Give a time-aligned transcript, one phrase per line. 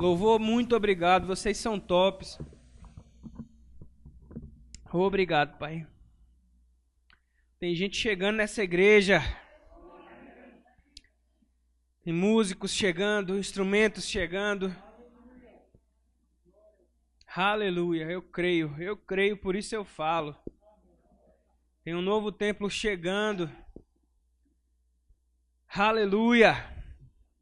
[0.00, 1.26] Louvor, muito obrigado.
[1.26, 2.38] Vocês são tops.
[4.92, 5.88] Obrigado, Pai.
[7.58, 9.20] Tem gente chegando nessa igreja.
[12.04, 14.72] Tem músicos chegando, instrumentos chegando.
[17.26, 20.36] Aleluia, eu creio, eu creio, por isso eu falo.
[21.82, 23.50] Tem um novo templo chegando.
[25.68, 26.77] Aleluia.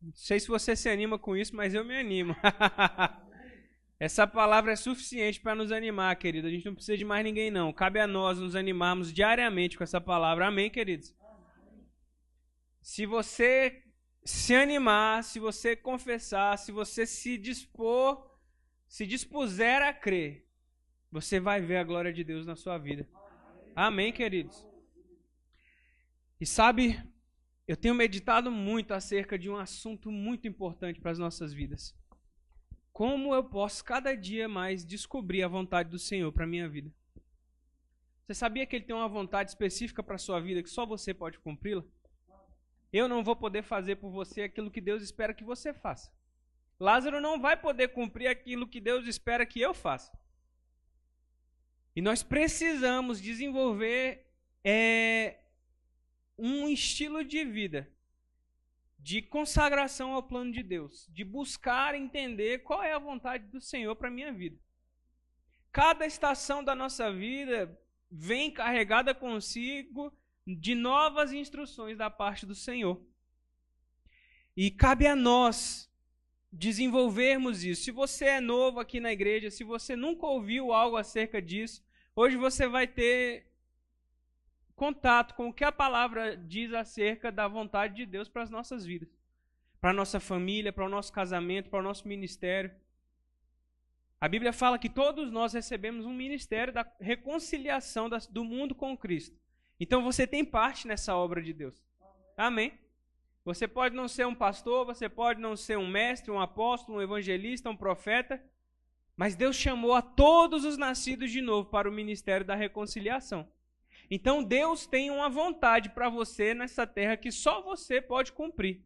[0.06, 2.36] Não sei se você se anima com isso, mas eu me animo.
[3.98, 6.46] Essa palavra é suficiente para nos animar, querido.
[6.46, 7.72] A gente não precisa de mais ninguém, não.
[7.72, 10.46] Cabe a nós nos animarmos diariamente com essa palavra.
[10.46, 11.12] Amém, queridos?
[12.80, 13.82] Se você
[14.24, 18.30] se animar, se você confessar, se você se dispor,
[18.86, 20.46] se dispuser a crer,
[21.10, 23.08] você vai ver a glória de Deus na sua vida.
[23.74, 24.68] Amém, queridos?
[26.40, 27.02] E sabe,
[27.66, 31.94] eu tenho meditado muito acerca de um assunto muito importante para as nossas vidas
[32.96, 36.90] como eu posso cada dia mais descobrir a vontade do Senhor para minha vida?
[38.24, 41.12] Você sabia que ele tem uma vontade específica para a sua vida que só você
[41.12, 41.84] pode cumpri-la?
[42.90, 46.10] Eu não vou poder fazer por você aquilo que Deus espera que você faça.
[46.80, 50.10] Lázaro não vai poder cumprir aquilo que Deus espera que eu faça.
[51.94, 54.26] E nós precisamos desenvolver
[54.64, 55.38] é,
[56.38, 57.90] um estilo de vida
[58.98, 63.94] de consagração ao plano de Deus, de buscar entender qual é a vontade do Senhor
[63.94, 64.58] para minha vida.
[65.70, 67.78] Cada estação da nossa vida
[68.10, 70.12] vem carregada consigo
[70.44, 73.00] de novas instruções da parte do Senhor.
[74.56, 75.88] E cabe a nós
[76.50, 77.84] desenvolvermos isso.
[77.84, 81.84] Se você é novo aqui na igreja, se você nunca ouviu algo acerca disso,
[82.16, 83.46] hoje você vai ter
[84.76, 88.84] contato com o que a palavra diz acerca da vontade de Deus para as nossas
[88.84, 89.08] vidas,
[89.80, 92.70] para a nossa família, para o nosso casamento, para o nosso ministério.
[94.20, 99.36] A Bíblia fala que todos nós recebemos um ministério da reconciliação do mundo com Cristo.
[99.80, 101.82] Então você tem parte nessa obra de Deus.
[102.36, 102.78] Amém?
[103.44, 107.02] Você pode não ser um pastor, você pode não ser um mestre, um apóstolo, um
[107.02, 108.42] evangelista, um profeta,
[109.16, 113.48] mas Deus chamou a todos os nascidos de novo para o ministério da reconciliação.
[114.10, 118.80] Então Deus tem uma vontade para você nessa terra que só você pode cumprir.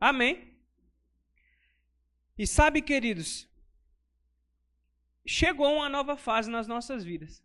[0.00, 0.56] Amém?
[2.38, 3.48] E sabe, queridos,
[5.26, 7.42] chegou uma nova fase nas nossas vidas.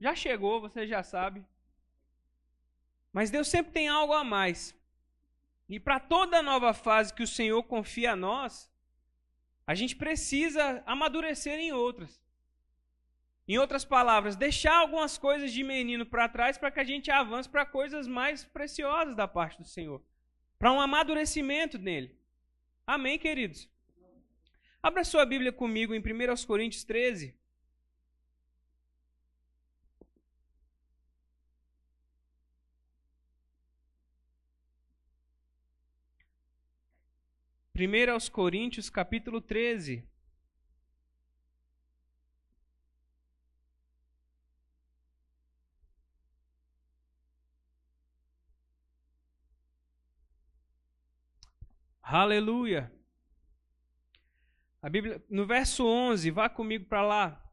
[0.00, 1.44] Já chegou, você já sabe.
[3.12, 4.74] Mas Deus sempre tem algo a mais.
[5.68, 8.70] E para toda nova fase que o Senhor confia a nós,
[9.66, 12.21] a gente precisa amadurecer em outras.
[13.52, 17.46] Em outras palavras, deixar algumas coisas de menino para trás para que a gente avance
[17.46, 20.02] para coisas mais preciosas da parte do Senhor.
[20.58, 22.18] Para um amadurecimento nele.
[22.86, 23.68] Amém, queridos?
[24.82, 27.38] Abra sua Bíblia comigo em 1 Coríntios 13.
[37.74, 40.10] Primeiro aos Coríntios, capítulo 13.
[52.14, 52.92] Aleluia.
[54.82, 57.52] A Bíblia, no verso 11, vá comigo para lá.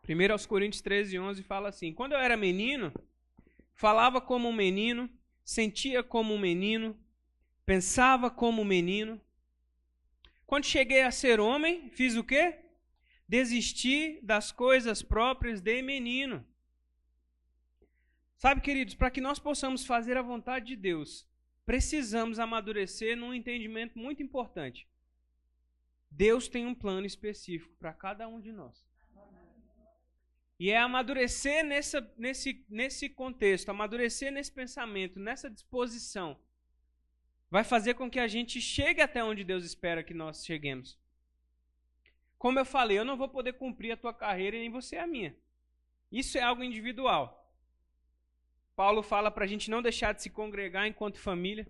[0.00, 2.94] Primeiro aos Coríntios 13, 11 fala assim: Quando eu era menino,
[3.74, 5.10] falava como um menino,
[5.44, 6.98] sentia como um menino,
[7.66, 9.20] pensava como um menino.
[10.46, 12.58] Quando cheguei a ser homem, fiz o quê?
[13.28, 16.42] Desisti das coisas próprias de menino.
[18.44, 21.26] Sabe, queridos, para que nós possamos fazer a vontade de Deus,
[21.64, 24.86] precisamos amadurecer num entendimento muito importante.
[26.10, 28.86] Deus tem um plano específico para cada um de nós.
[30.60, 36.38] E é amadurecer nessa, nesse, nesse contexto, amadurecer nesse pensamento, nessa disposição,
[37.50, 41.00] vai fazer com que a gente chegue até onde Deus espera que nós cheguemos.
[42.36, 45.06] Como eu falei, eu não vou poder cumprir a tua carreira e nem você a
[45.06, 45.34] minha.
[46.12, 47.40] Isso é algo individual.
[48.76, 51.66] Paulo fala para a gente não deixar de se congregar enquanto família.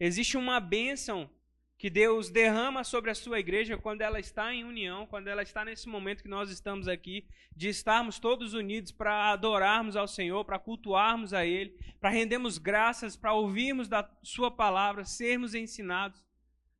[0.00, 1.30] Existe uma bênção
[1.78, 5.64] que Deus derrama sobre a sua igreja quando ela está em união, quando ela está
[5.64, 10.58] nesse momento que nós estamos aqui, de estarmos todos unidos para adorarmos ao Senhor, para
[10.58, 16.24] cultuarmos a Ele, para rendermos graças, para ouvirmos da Sua palavra, sermos ensinados.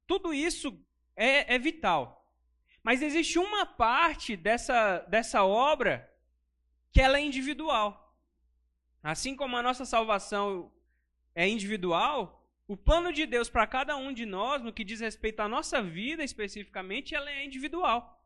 [0.07, 0.83] Tudo isso
[1.15, 2.25] é, é vital.
[2.83, 6.11] Mas existe uma parte dessa, dessa obra
[6.91, 8.06] que ela é individual.
[9.13, 10.73] Assim como a nossa salvação
[11.33, 15.39] é individual, o plano de Deus para cada um de nós, no que diz respeito
[15.39, 18.21] à nossa vida especificamente, ela é individual.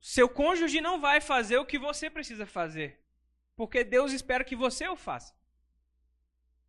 [0.00, 3.04] Seu cônjuge não vai fazer o que você precisa fazer,
[3.54, 5.38] porque Deus espera que você o faça.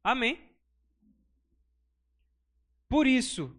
[0.04, 0.54] Amém?
[2.90, 3.58] Por isso,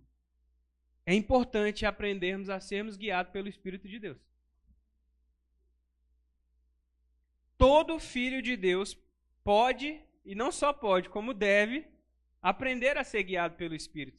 [1.06, 4.31] é importante aprendermos a sermos guiados pelo Espírito de Deus.
[7.62, 8.98] Todo filho de Deus
[9.44, 11.86] pode, e não só pode, como deve,
[12.42, 14.18] aprender a ser guiado pelo Espírito.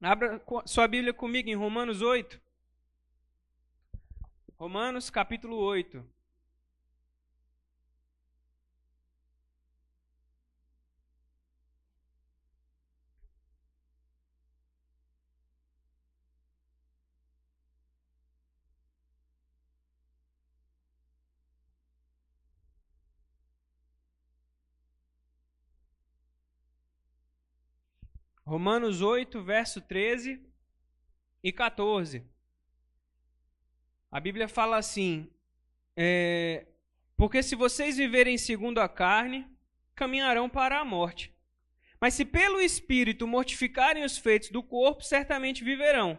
[0.00, 2.40] Abra sua Bíblia comigo em Romanos 8.
[4.56, 6.08] Romanos capítulo 8.
[28.46, 30.40] Romanos 8, verso 13
[31.42, 32.24] e 14.
[34.08, 35.28] A Bíblia fala assim:
[35.96, 36.64] é,
[37.16, 39.48] Porque se vocês viverem segundo a carne,
[39.96, 41.34] caminharão para a morte.
[42.00, 46.16] Mas se pelo Espírito mortificarem os feitos do corpo, certamente viverão.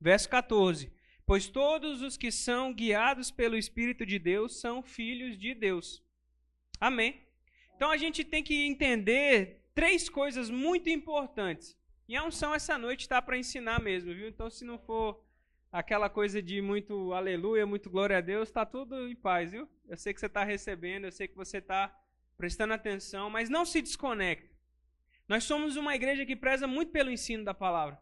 [0.00, 0.90] Verso 14:
[1.26, 6.02] Pois todos os que são guiados pelo Espírito de Deus são filhos de Deus.
[6.80, 7.22] Amém.
[7.74, 11.76] Então a gente tem que entender três coisas muito importantes.
[12.08, 14.26] E a unção essa noite está para ensinar mesmo, viu?
[14.26, 15.22] Então, se não for
[15.70, 19.68] aquela coisa de muito aleluia, muito glória a Deus, está tudo em paz, viu?
[19.86, 21.94] Eu sei que você está recebendo, eu sei que você está
[22.38, 24.50] prestando atenção, mas não se desconecte.
[25.28, 28.00] Nós somos uma igreja que preza muito pelo ensino da palavra.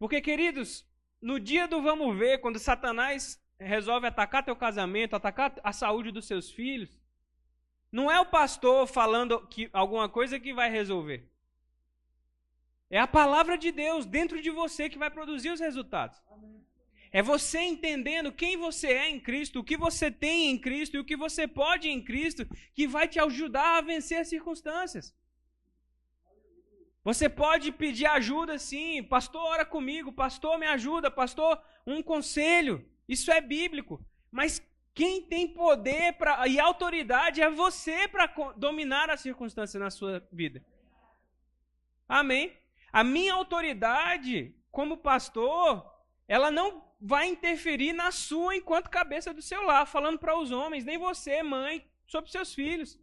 [0.00, 0.84] Porque, queridos,
[1.22, 6.26] no dia do vamos ver, quando Satanás resolve atacar teu casamento, atacar a saúde dos
[6.26, 6.98] seus filhos,
[7.96, 11.20] não é o pastor falando que, alguma coisa que vai resolver.
[12.90, 16.18] É a palavra de Deus dentro de você que vai produzir os resultados.
[17.10, 21.00] É você entendendo quem você é em Cristo, o que você tem em Cristo e
[21.00, 25.16] o que você pode em Cristo, que vai te ajudar a vencer as circunstâncias.
[27.02, 29.02] Você pode pedir ajuda, sim.
[29.04, 30.12] Pastor, ora comigo.
[30.12, 31.10] Pastor, me ajuda.
[31.10, 32.74] Pastor, um conselho.
[33.08, 34.04] Isso é bíblico.
[34.30, 34.60] Mas
[34.96, 38.26] quem tem poder pra, e autoridade é você para
[38.56, 40.64] dominar as circunstâncias na sua vida.
[42.08, 42.56] Amém?
[42.90, 45.84] A minha autoridade como pastor,
[46.26, 50.86] ela não vai interferir na sua enquanto cabeça do seu lar, falando para os homens,
[50.86, 52.98] nem você, mãe, sobre seus filhos.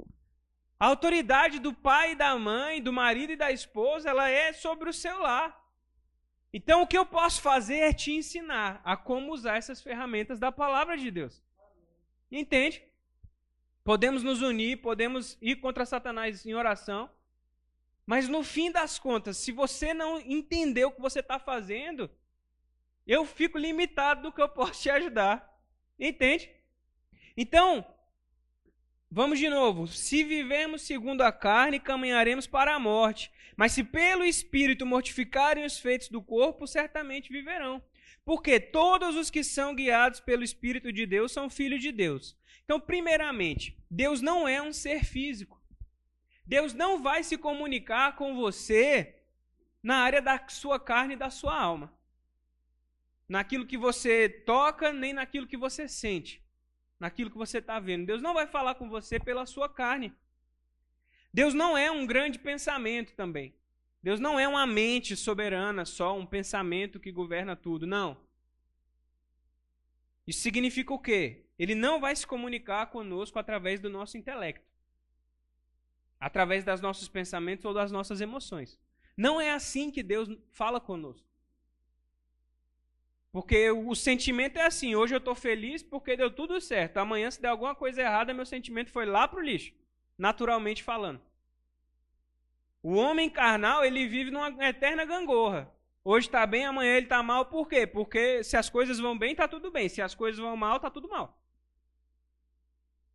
[0.80, 4.89] A autoridade do pai e da mãe, do marido e da esposa, ela é sobre
[4.89, 5.63] o seu lar.
[6.51, 10.51] Então, o que eu posso fazer é te ensinar a como usar essas ferramentas da
[10.51, 11.44] palavra de Deus.
[12.35, 12.81] Entende?
[13.83, 17.07] Podemos nos unir, podemos ir contra Satanás em oração,
[18.07, 22.09] mas no fim das contas, se você não entender o que você está fazendo,
[23.06, 25.47] eu fico limitado do que eu posso te ajudar.
[26.00, 26.50] Entende?
[27.38, 27.85] Então,
[29.12, 29.86] vamos de novo.
[29.86, 33.31] Se vivemos segundo a carne, caminharemos para a morte.
[33.56, 37.79] Mas se pelo Espírito mortificarem os feitos do corpo, certamente viverão.
[38.25, 42.38] Porque todos os que são guiados pelo Espírito de Deus são filhos de Deus.
[42.64, 45.62] Então, primeiramente, Deus não é um ser físico.
[46.46, 49.22] Deus não vai se comunicar com você
[49.82, 51.94] na área da sua carne e da sua alma.
[53.27, 56.42] Naquilo que você toca, nem naquilo que você sente.
[57.00, 58.06] Naquilo que você está vendo.
[58.06, 60.13] Deus não vai falar com você pela sua carne.
[61.34, 63.53] Deus não é um grande pensamento também.
[64.03, 67.88] Deus não é uma mente soberana, só um pensamento que governa tudo.
[67.88, 68.17] Não.
[70.27, 71.45] Isso significa o quê?
[71.57, 74.65] Ele não vai se comunicar conosco através do nosso intelecto,
[76.19, 78.77] através dos nossos pensamentos ou das nossas emoções.
[79.15, 81.25] Não é assim que Deus fala conosco.
[83.31, 86.98] Porque o sentimento é assim: hoje eu estou feliz porque deu tudo certo.
[86.98, 89.74] Amanhã, se der alguma coisa errada, meu sentimento foi lá para o lixo,
[90.17, 91.22] naturalmente falando.
[92.84, 95.74] O homem carnal, ele vive numa eterna gangorra.
[96.04, 97.46] Hoje está bem, amanhã ele está mal.
[97.46, 97.88] Por quê?
[97.88, 99.88] Porque se as coisas vão bem, está tudo bem.
[99.88, 101.42] Se as coisas vão mal, está tudo mal.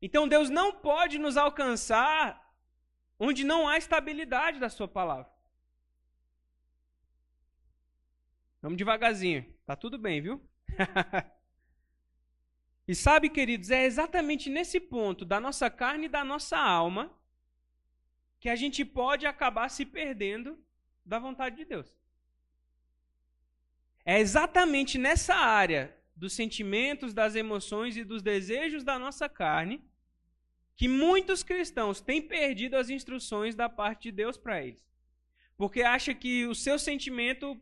[0.01, 2.51] Então Deus não pode nos alcançar
[3.19, 5.31] onde não há estabilidade da sua palavra.
[8.63, 9.45] Vamos devagarzinho.
[9.67, 10.43] Tá tudo bem, viu?
[12.89, 17.15] e sabe, queridos, é exatamente nesse ponto da nossa carne e da nossa alma
[18.40, 20.59] que a gente pode acabar se perdendo
[21.04, 21.92] da vontade de Deus.
[24.04, 29.83] É exatamente nessa área dos sentimentos, das emoções e dos desejos da nossa carne
[30.76, 34.88] que muitos cristãos têm perdido as instruções da parte de Deus para eles.
[35.57, 37.61] Porque acha que o seu sentimento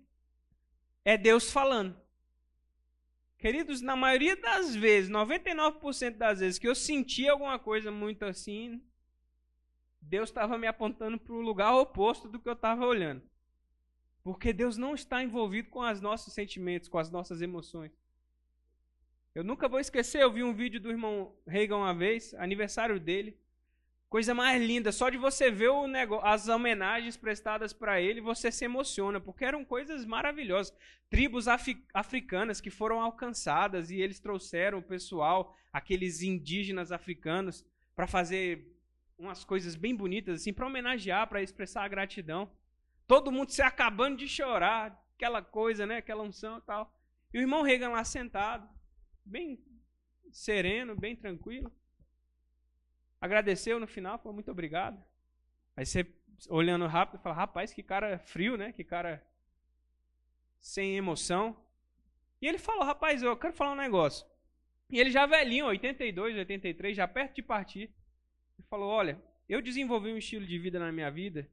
[1.03, 1.99] é Deus falando.
[3.39, 8.83] Queridos, na maioria das vezes, 99% das vezes que eu senti alguma coisa muito assim,
[10.09, 13.23] Deus estava me apontando para o lugar oposto do que eu estava olhando.
[14.23, 17.93] Porque Deus não está envolvido com os nossos sentimentos, com as nossas emoções.
[19.35, 23.37] Eu nunca vou esquecer, eu vi um vídeo do irmão Reagan uma vez, aniversário dele.
[24.09, 28.65] Coisa mais linda, só de você ver negócio, as homenagens prestadas para ele, você se
[28.65, 30.73] emociona, porque eram coisas maravilhosas.
[31.11, 31.47] Tribos
[31.93, 37.65] africanas que foram alcançadas e eles trouxeram o pessoal, aqueles indígenas africanos,
[37.97, 38.76] para fazer
[39.19, 42.51] umas coisas bem bonitas, assim, para homenagear, para expressar a gratidão.
[43.07, 45.99] Todo mundo se acabando de chorar, aquela coisa, né?
[45.99, 46.93] Aquela unção e tal.
[47.33, 48.69] E o irmão Reagan lá sentado,
[49.25, 49.59] bem
[50.31, 51.73] sereno, bem tranquilo.
[53.21, 55.03] Agradeceu no final, falou muito obrigado.
[55.77, 56.07] Aí você,
[56.49, 58.73] olhando rápido, fala: rapaz, que cara frio, né?
[58.73, 59.27] Que cara
[60.61, 61.57] sem emoção.
[62.41, 64.27] E ele falou: rapaz, eu quero falar um negócio.
[64.91, 67.91] E ele já velhinho, 82, 83, já perto de partir.
[68.59, 71.49] Ele falou: olha, eu desenvolvi um estilo de vida na minha vida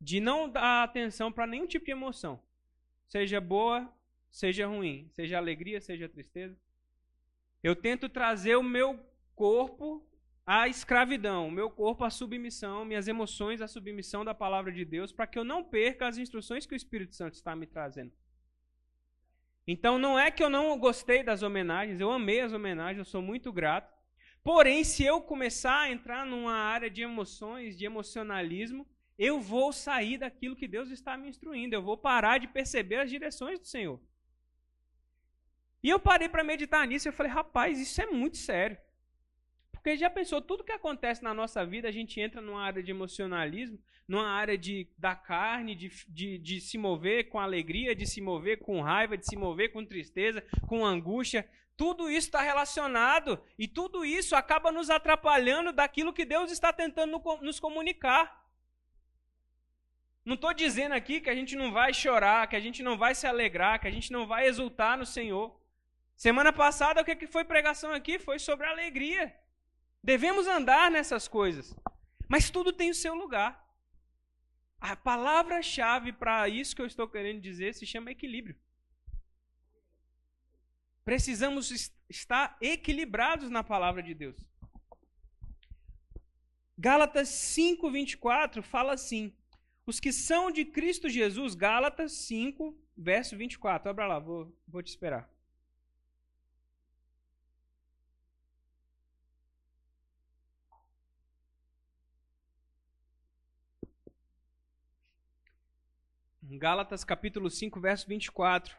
[0.00, 2.42] de não dar atenção para nenhum tipo de emoção,
[3.06, 3.88] seja boa,
[4.30, 6.58] seja ruim, seja alegria, seja tristeza.
[7.62, 8.98] Eu tento trazer o meu
[9.36, 10.04] corpo
[10.44, 15.12] à escravidão, o meu corpo à submissão, minhas emoções à submissão da palavra de Deus,
[15.12, 18.12] para que eu não perca as instruções que o Espírito Santo está me trazendo.
[19.66, 23.22] Então não é que eu não gostei das homenagens, eu amei as homenagens, eu sou
[23.22, 23.91] muito grato.
[24.42, 28.86] Porém, se eu começar a entrar numa área de emoções, de emocionalismo,
[29.18, 33.10] eu vou sair daquilo que Deus está me instruindo, eu vou parar de perceber as
[33.10, 34.00] direções do Senhor.
[35.82, 38.76] E eu parei para meditar nisso e falei, rapaz, isso é muito sério.
[39.70, 42.92] Porque já pensou, tudo que acontece na nossa vida, a gente entra numa área de
[42.92, 48.20] emocionalismo, numa área de, da carne, de, de, de se mover com alegria, de se
[48.20, 51.48] mover com raiva, de se mover com tristeza, com angústia.
[51.76, 57.20] Tudo isso está relacionado e tudo isso acaba nos atrapalhando daquilo que Deus está tentando
[57.40, 58.42] nos comunicar.
[60.24, 63.14] Não estou dizendo aqui que a gente não vai chorar, que a gente não vai
[63.14, 65.60] se alegrar, que a gente não vai exultar no Senhor.
[66.16, 68.18] Semana passada, o que foi pregação aqui?
[68.18, 69.34] Foi sobre alegria.
[70.02, 71.74] Devemos andar nessas coisas.
[72.28, 73.60] Mas tudo tem o seu lugar.
[74.80, 78.56] A palavra-chave para isso que eu estou querendo dizer se chama equilíbrio.
[81.04, 84.36] Precisamos estar equilibrados na palavra de Deus.
[86.78, 89.32] Gálatas 5:24 fala assim:
[89.86, 93.90] Os que são de Cristo Jesus, Gálatas 5, verso 24.
[93.90, 95.28] Abra lá, vou, vou te esperar.
[106.42, 108.76] Gálatas capítulo 5, verso 24.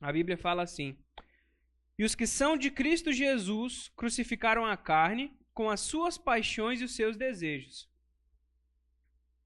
[0.00, 0.96] A Bíblia fala assim:
[1.98, 6.84] E os que são de Cristo Jesus crucificaram a carne com as suas paixões e
[6.84, 7.90] os seus desejos.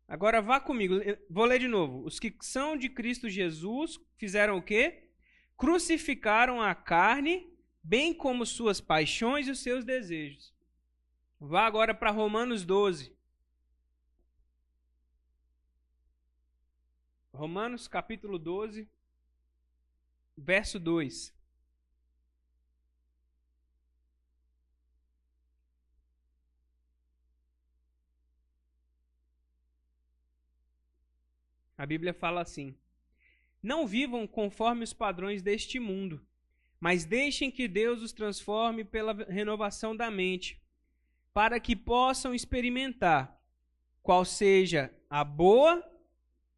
[0.08, 0.94] Agora vá comigo,
[1.28, 2.04] vou ler de novo.
[2.04, 5.10] Os que são de Cristo Jesus fizeram o quê?
[5.56, 10.54] Crucificaram a carne, bem como suas paixões e os seus desejos.
[11.40, 13.14] Vá agora para Romanos 12.
[17.32, 18.88] Romanos capítulo 12,
[20.36, 21.35] verso 2.
[31.76, 32.74] A Bíblia fala assim:
[33.62, 36.24] Não vivam conforme os padrões deste mundo,
[36.80, 40.60] mas deixem que Deus os transforme pela renovação da mente,
[41.32, 43.40] para que possam experimentar
[44.02, 45.84] qual seja a boa,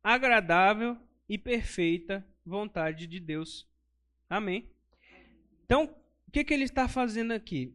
[0.03, 0.97] agradável
[1.29, 3.69] e perfeita vontade de Deus.
[4.29, 4.71] Amém.
[5.65, 5.95] Então,
[6.27, 7.75] o que, que ele está fazendo aqui?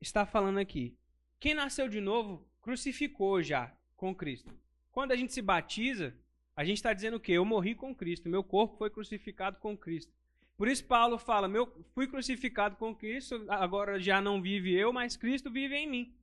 [0.00, 0.96] Está falando aqui.
[1.38, 4.54] Quem nasceu de novo crucificou já com Cristo.
[4.90, 6.14] Quando a gente se batiza,
[6.60, 7.32] a gente está dizendo o quê?
[7.32, 10.12] Eu morri com Cristo, meu corpo foi crucificado com Cristo.
[10.58, 15.16] Por isso Paulo fala: meu, fui crucificado com Cristo, agora já não vive eu, mas
[15.16, 16.14] Cristo vive em mim.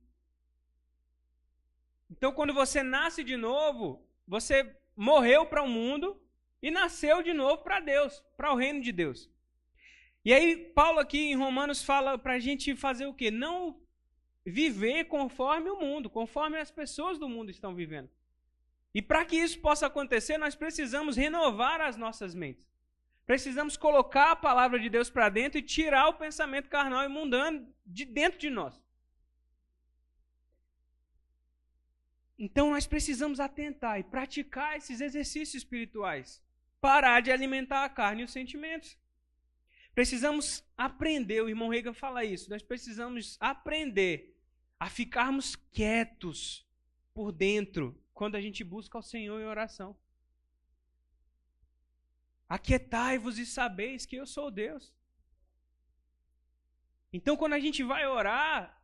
[2.08, 6.16] Então, quando você nasce de novo, você morreu para o mundo
[6.62, 9.28] e nasceu de novo para Deus, para o reino de Deus.
[10.24, 13.28] E aí, Paulo aqui em Romanos fala para a gente fazer o quê?
[13.28, 13.80] Não
[14.46, 18.08] viver conforme o mundo, conforme as pessoas do mundo estão vivendo.
[18.94, 22.66] E para que isso possa acontecer, nós precisamos renovar as nossas mentes.
[23.26, 27.72] Precisamos colocar a palavra de Deus para dentro e tirar o pensamento carnal e mundano
[27.84, 28.80] de dentro de nós.
[32.38, 36.42] Então nós precisamos atentar e praticar esses exercícios espirituais.
[36.80, 38.96] Parar de alimentar a carne e os sentimentos.
[39.94, 44.38] Precisamos aprender, o irmão Reagan fala isso, nós precisamos aprender
[44.78, 46.64] a ficarmos quietos
[47.12, 49.96] por dentro quando a gente busca o Senhor em oração.
[52.48, 54.92] Aquietai-vos e sabeis que eu sou Deus.
[57.12, 58.82] Então, quando a gente vai orar,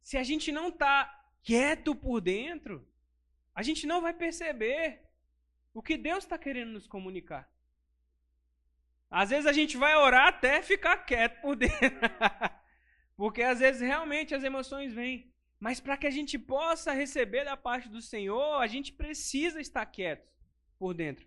[0.00, 0.94] se a gente não está
[1.42, 2.88] quieto por dentro,
[3.52, 4.84] a gente não vai perceber
[5.72, 7.52] o que Deus está querendo nos comunicar.
[9.10, 12.08] Às vezes a gente vai orar até ficar quieto por dentro.
[13.16, 15.33] Porque às vezes realmente as emoções vêm.
[15.64, 19.86] Mas para que a gente possa receber da parte do Senhor, a gente precisa estar
[19.86, 20.30] quieto
[20.78, 21.26] por dentro.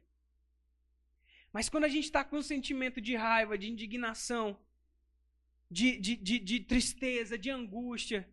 [1.51, 4.55] Mas quando a gente está com um sentimento de raiva, de indignação,
[5.71, 8.29] de, de, de, de tristeza, de angústia,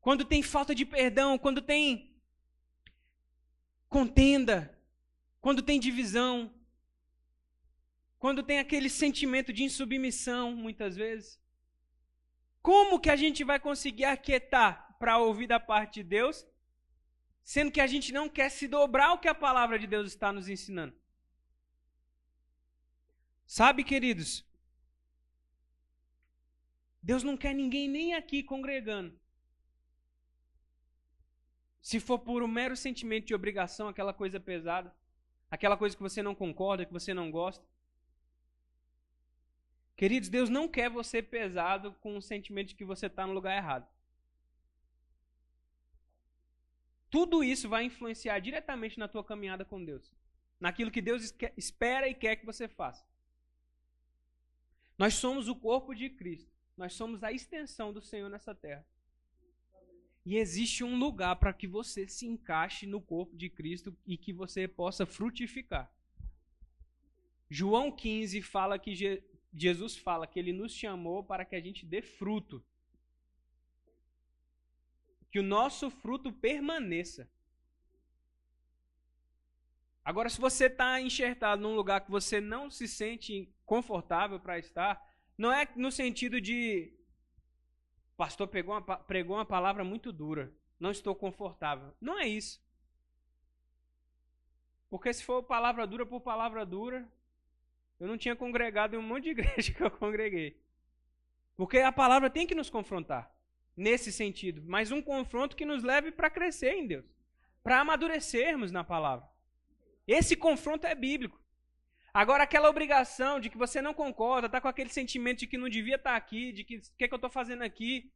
[0.00, 2.14] quando tem falta de perdão, quando tem
[3.88, 4.56] contenda,
[5.40, 6.54] quando tem divisão,
[8.20, 11.41] quando tem aquele sentimento de insubmissão, muitas vezes.
[12.62, 16.46] Como que a gente vai conseguir aquietar para ouvir da parte de Deus,
[17.42, 20.32] sendo que a gente não quer se dobrar ao que a palavra de Deus está
[20.32, 20.94] nos ensinando?
[23.44, 24.46] Sabe, queridos,
[27.02, 29.18] Deus não quer ninguém nem aqui congregando.
[31.80, 34.94] Se for por um mero sentimento de obrigação, aquela coisa pesada,
[35.50, 37.66] aquela coisa que você não concorda, que você não gosta.
[40.02, 43.56] Queridos, Deus não quer você pesado com o sentimento de que você está no lugar
[43.56, 43.86] errado.
[47.08, 50.12] Tudo isso vai influenciar diretamente na tua caminhada com Deus.
[50.58, 53.06] Naquilo que Deus espera e quer que você faça.
[54.98, 56.50] Nós somos o corpo de Cristo.
[56.76, 58.84] Nós somos a extensão do Senhor nessa terra.
[60.26, 64.32] E existe um lugar para que você se encaixe no corpo de Cristo e que
[64.32, 65.88] você possa frutificar.
[67.48, 68.96] João 15 fala que
[69.52, 72.64] Jesus fala que ele nos chamou para que a gente dê fruto.
[75.30, 77.28] Que o nosso fruto permaneça.
[80.04, 85.00] Agora, se você está enxertado num lugar que você não se sente confortável para estar,
[85.38, 86.92] não é no sentido de.
[88.14, 90.52] O pastor pegou uma, pregou uma palavra muito dura.
[90.78, 91.94] Não estou confortável.
[92.00, 92.60] Não é isso.
[94.90, 97.08] Porque se for palavra dura por palavra dura,
[98.02, 100.60] eu não tinha congregado em um monte de igreja que eu congreguei.
[101.56, 103.32] Porque a palavra tem que nos confrontar.
[103.76, 104.60] Nesse sentido.
[104.66, 107.04] Mas um confronto que nos leve para crescer em Deus.
[107.62, 109.24] Para amadurecermos na palavra.
[110.04, 111.40] Esse confronto é bíblico.
[112.12, 115.68] Agora, aquela obrigação de que você não concorda, está com aquele sentimento de que não
[115.68, 118.12] devia estar tá aqui, de que o que, é que eu estou fazendo aqui.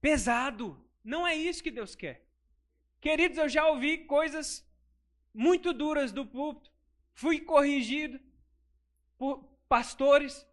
[0.00, 0.84] Pesado.
[1.04, 2.26] Não é isso que Deus quer.
[3.00, 4.68] Queridos, eu já ouvi coisas
[5.32, 6.72] muito duras do púlpito.
[7.14, 8.18] Fui corrigido
[9.68, 10.46] pastores.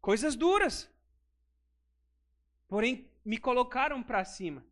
[0.00, 0.90] Coisas duras.
[2.68, 4.64] Porém, me colocaram para cima.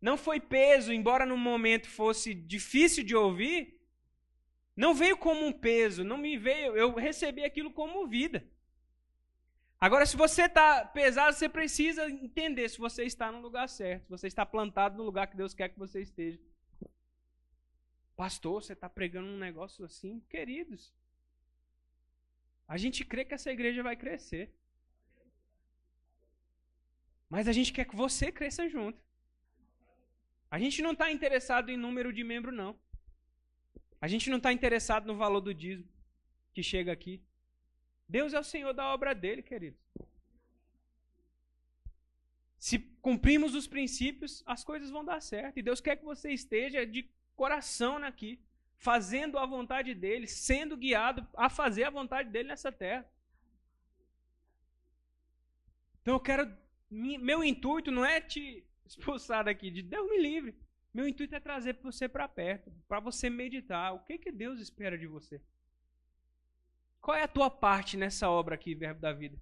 [0.00, 3.80] Não foi peso, embora no momento fosse difícil de ouvir,
[4.76, 8.46] não veio como um peso, não me veio, eu recebi aquilo como vida.
[9.80, 14.10] Agora, se você está pesado, você precisa entender se você está no lugar certo, se
[14.10, 16.40] você está plantado no lugar que Deus quer que você esteja.
[18.16, 20.20] Pastor, você está pregando um negócio assim?
[20.28, 20.94] Queridos,
[22.66, 24.52] a gente crê que essa igreja vai crescer.
[27.28, 29.02] Mas a gente quer que você cresça junto.
[30.50, 32.78] A gente não está interessado em número de membro, não.
[34.00, 35.88] A gente não está interessado no valor do dízimo
[36.52, 37.22] que chega aqui.
[38.08, 39.76] Deus é o Senhor da obra dele, querido.
[42.58, 45.58] Se cumprimos os princípios, as coisas vão dar certo.
[45.58, 48.40] E Deus quer que você esteja de coração aqui,
[48.84, 53.10] fazendo a vontade dele, sendo guiado a fazer a vontade dele nessa terra.
[56.02, 56.54] Então eu quero.
[56.90, 60.54] Meu intuito não é te expulsar daqui, de Deus me livre.
[60.92, 63.94] Meu intuito é trazer você para perto, para você meditar.
[63.94, 65.40] O que, que Deus espera de você?
[67.00, 69.40] Qual é a tua parte nessa obra aqui, Verbo da Vida?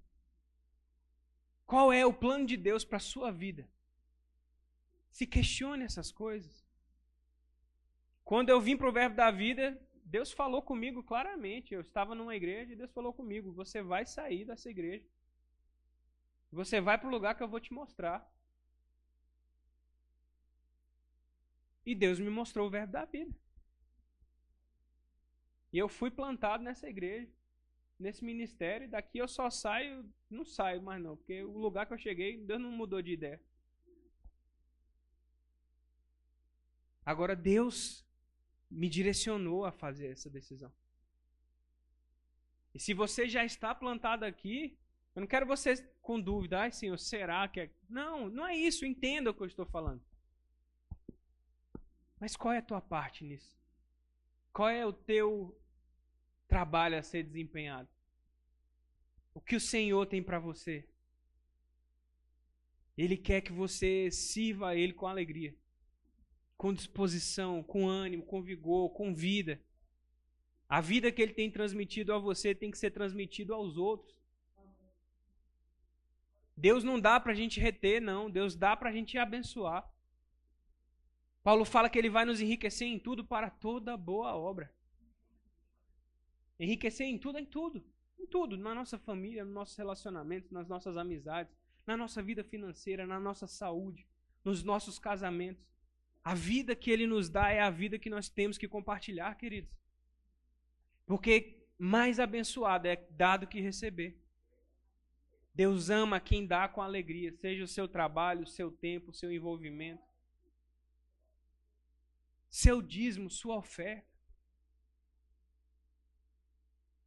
[1.65, 3.69] Qual é o plano de Deus para a sua vida?
[5.11, 6.62] Se questione essas coisas.
[8.23, 11.73] Quando eu vim para o Verbo da Vida, Deus falou comigo claramente.
[11.73, 15.05] Eu estava numa igreja e Deus falou comigo: você vai sair dessa igreja.
[16.51, 18.31] Você vai para o lugar que eu vou te mostrar.
[21.85, 23.35] E Deus me mostrou o verbo da vida.
[25.73, 27.27] E eu fui plantado nessa igreja,
[27.99, 31.97] nesse ministério, daqui eu só saio, não saio mais não, porque o lugar que eu
[31.97, 33.41] cheguei, Deus não mudou de ideia.
[37.03, 38.02] Agora Deus
[38.73, 40.71] me direcionou a fazer essa decisão.
[42.73, 44.77] E se você já está plantado aqui,
[45.15, 47.71] eu não quero você com dúvida, ai Senhor, será que é.
[47.87, 50.01] Não, não é isso, entenda o que eu estou falando.
[52.19, 53.55] Mas qual é a tua parte nisso?
[54.51, 55.59] Qual é o teu
[56.47, 57.89] trabalho a ser desempenhado?
[59.33, 60.87] O que o Senhor tem para você?
[62.97, 65.55] Ele quer que você sirva a Ele com alegria,
[66.63, 69.61] com disposição, com ânimo, com vigor, com vida.
[70.69, 74.17] A vida que Ele tem transmitido a você tem que ser transmitido aos outros.
[76.55, 78.31] Deus não dá para a gente reter, não.
[78.31, 79.85] Deus dá para a gente abençoar.
[81.43, 84.73] Paulo fala que ele vai nos enriquecer em tudo para toda boa obra.
[86.57, 87.83] Enriquecer em tudo, em tudo.
[88.17, 88.55] Em tudo.
[88.55, 91.53] Na nossa família, nos nossos relacionamentos, nas nossas amizades,
[91.85, 94.07] na nossa vida financeira, na nossa saúde,
[94.45, 95.72] nos nossos casamentos.
[96.23, 99.75] A vida que ele nos dá é a vida que nós temos que compartilhar, queridos.
[101.05, 104.17] Porque mais abençoado é dado que receber.
[105.53, 109.31] Deus ama quem dá com alegria, seja o seu trabalho, o seu tempo, o seu
[109.31, 110.03] envolvimento,
[112.49, 114.11] seu dízimo, sua oferta.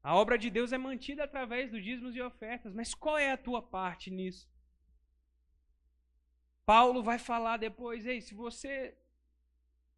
[0.03, 3.37] A obra de Deus é mantida através dos dízimos e ofertas, mas qual é a
[3.37, 4.49] tua parte nisso?
[6.65, 8.97] Paulo vai falar depois, ei, se você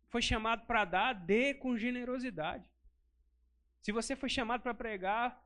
[0.08, 2.70] foi chamado para dar, dê com generosidade.
[3.80, 5.42] Se você foi chamado para pregar,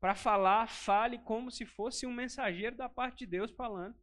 [0.00, 3.94] para falar, fale como se fosse um mensageiro da parte de Deus falando.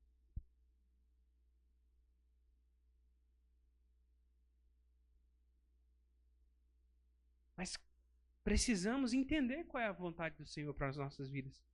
[7.55, 7.75] Mas
[8.43, 11.65] precisamos entender qual é a vontade do Senhor para as nossas vidas.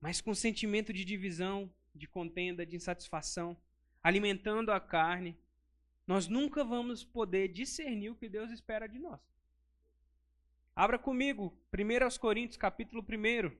[0.00, 3.56] Mas com sentimento de divisão, de contenda, de insatisfação,
[4.04, 5.34] alimentando a carne,
[6.06, 9.18] nós nunca vamos poder discernir o que Deus espera de nós.
[10.76, 13.56] Abra comigo, 1 Coríntios, capítulo 1.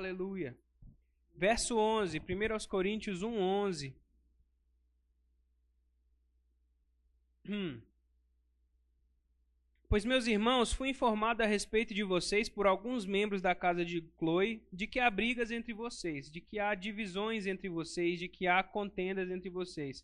[0.00, 0.56] Aleluia.
[1.36, 3.94] Verso 11, 1 Coríntios 1, 11.
[7.46, 7.80] Hum.
[9.90, 14.02] Pois, meus irmãos, fui informado a respeito de vocês por alguns membros da casa de
[14.18, 18.46] Chloe de que há brigas entre vocês, de que há divisões entre vocês, de que
[18.46, 20.02] há contendas entre vocês.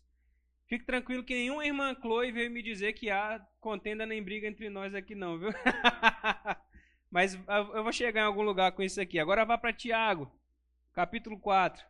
[0.67, 4.69] Fique tranquilo que nenhuma irmã Chloe veio me dizer que há contenda nem briga entre
[4.69, 5.49] nós aqui não, viu?
[7.09, 9.17] Mas eu vou chegar em algum lugar com isso aqui.
[9.19, 10.31] Agora vá para Tiago,
[10.93, 11.85] capítulo 4.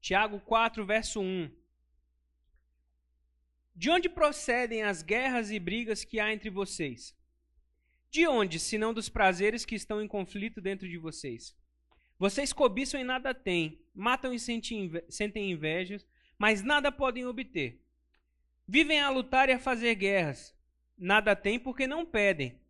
[0.00, 1.50] Tiago 4, verso 1.
[3.76, 7.16] De onde procedem as guerras e brigas que há entre vocês?
[8.10, 11.56] De onde, senão dos prazeres que estão em conflito dentro de vocês?
[12.18, 17.80] Vocês cobiçam e nada têm, matam e sentem invejas, mas nada podem obter.
[18.66, 20.54] Vivem a lutar e a fazer guerras.
[20.98, 22.60] Nada têm porque não pedem.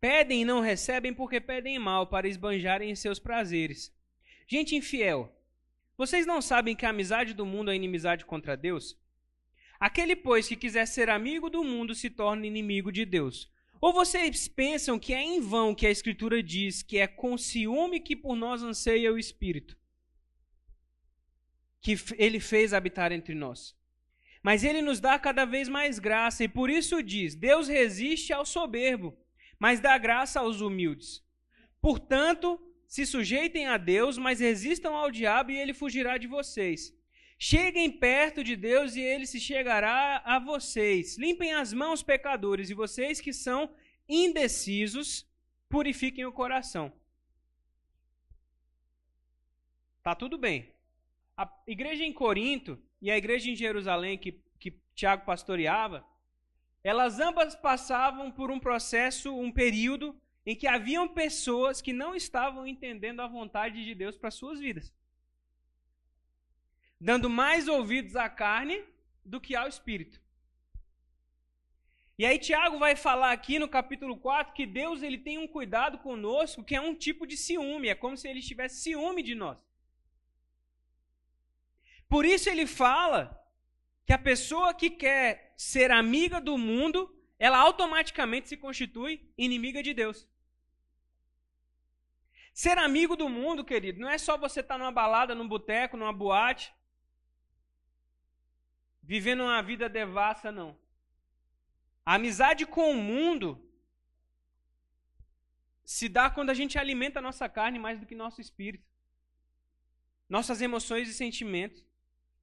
[0.00, 3.92] Pedem e não recebem porque pedem mal para esbanjarem em seus prazeres.
[4.46, 5.36] Gente infiel,
[5.96, 8.96] vocês não sabem que a amizade do mundo é inimizade contra Deus?
[9.80, 13.50] Aquele, pois, que quiser ser amigo do mundo se torna inimigo de Deus.
[13.80, 18.00] Ou vocês pensam que é em vão que a Escritura diz que é com ciúme
[18.00, 19.78] que por nós anseia o Espírito,
[21.80, 23.76] que ele fez habitar entre nós?
[24.42, 28.46] Mas ele nos dá cada vez mais graça, e por isso diz: Deus resiste ao
[28.46, 29.18] soberbo,
[29.58, 31.24] mas dá graça aos humildes.
[31.80, 36.94] Portanto, se sujeitem a Deus, mas resistam ao diabo e ele fugirá de vocês.
[37.38, 41.18] Cheguem perto de Deus e ele se chegará a vocês.
[41.18, 43.74] Limpem as mãos, pecadores, e vocês que são
[44.08, 45.28] indecisos,
[45.68, 46.92] purifiquem o coração.
[50.02, 50.72] Tá tudo bem.
[51.36, 56.06] A igreja em Corinto e a igreja em Jerusalém que, que Tiago pastoreava,
[56.82, 62.66] elas ambas passavam por um processo, um período em que haviam pessoas que não estavam
[62.66, 64.94] entendendo a vontade de Deus para suas vidas.
[67.00, 68.82] Dando mais ouvidos à carne
[69.24, 70.20] do que ao espírito.
[72.18, 75.98] E aí Tiago vai falar aqui no capítulo 4 que Deus ele tem um cuidado
[75.98, 79.58] conosco que é um tipo de ciúme, é como se ele tivesse ciúme de nós.
[82.08, 83.38] Por isso ele fala
[84.06, 89.92] que a pessoa que quer ser amiga do mundo, ela automaticamente se constitui inimiga de
[89.92, 90.26] Deus.
[92.54, 96.12] Ser amigo do mundo, querido, não é só você estar numa balada, num boteco, numa
[96.12, 96.72] boate,
[99.06, 100.76] vivendo uma vida devassa, não.
[102.04, 103.62] A amizade com o mundo
[105.84, 108.84] se dá quando a gente alimenta a nossa carne mais do que nosso espírito,
[110.28, 111.84] nossas emoções e sentimentos.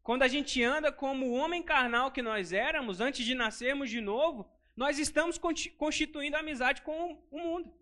[0.02, 4.00] Quando a gente anda como o homem carnal que nós éramos antes de nascermos de
[4.00, 5.38] novo, nós estamos
[5.78, 7.74] constituindo amizade com o mundo.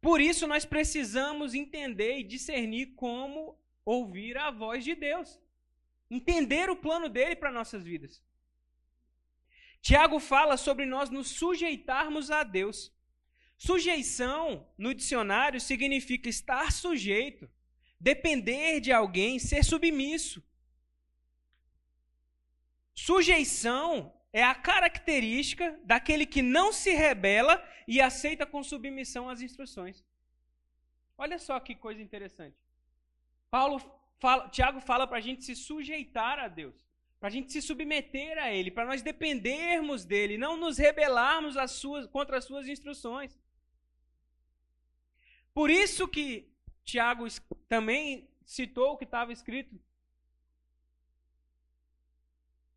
[0.00, 5.40] Por isso nós precisamos entender e discernir como ouvir a voz de Deus.
[6.10, 8.22] Entender o plano dele para nossas vidas.
[9.80, 12.92] Tiago fala sobre nós nos sujeitarmos a Deus.
[13.56, 17.48] Sujeição, no dicionário, significa estar sujeito,
[17.98, 20.42] depender de alguém, ser submisso.
[22.94, 30.04] Sujeição é a característica daquele que não se rebela e aceita com submissão as instruções.
[31.16, 32.56] Olha só que coisa interessante.
[33.50, 33.80] Paulo
[34.18, 36.86] fala, Tiago fala para a gente se sujeitar a Deus,
[37.18, 41.72] para a gente se submeter a Ele, para nós dependermos dele, não nos rebelarmos as
[41.72, 43.38] suas, contra as suas instruções.
[45.52, 46.52] Por isso que
[46.84, 47.26] Tiago
[47.68, 49.78] também citou o que estava escrito.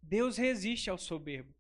[0.01, 1.53] Deus resiste ao soberbo,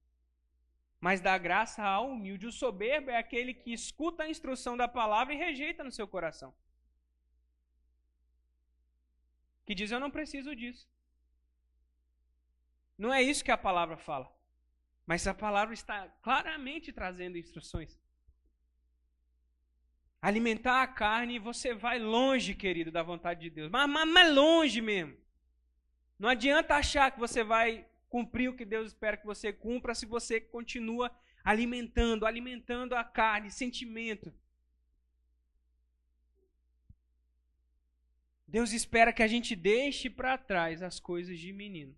[0.99, 2.47] mas dá graça ao humilde.
[2.47, 6.53] O soberbo é aquele que escuta a instrução da palavra e rejeita no seu coração.
[9.69, 10.89] Que diz: Eu não preciso disso.
[12.97, 14.27] Não é isso que a palavra fala.
[15.05, 17.95] Mas a palavra está claramente trazendo instruções.
[20.19, 23.69] Alimentar a carne, você vai longe, querido, da vontade de Deus.
[23.69, 25.15] Mas, mas, mas longe mesmo.
[26.17, 30.07] Não adianta achar que você vai cumprir o que Deus espera que você cumpra se
[30.07, 34.33] você continua alimentando, alimentando a carne, sentimento.
[38.49, 41.95] Deus espera que a gente deixe para trás as coisas de menino.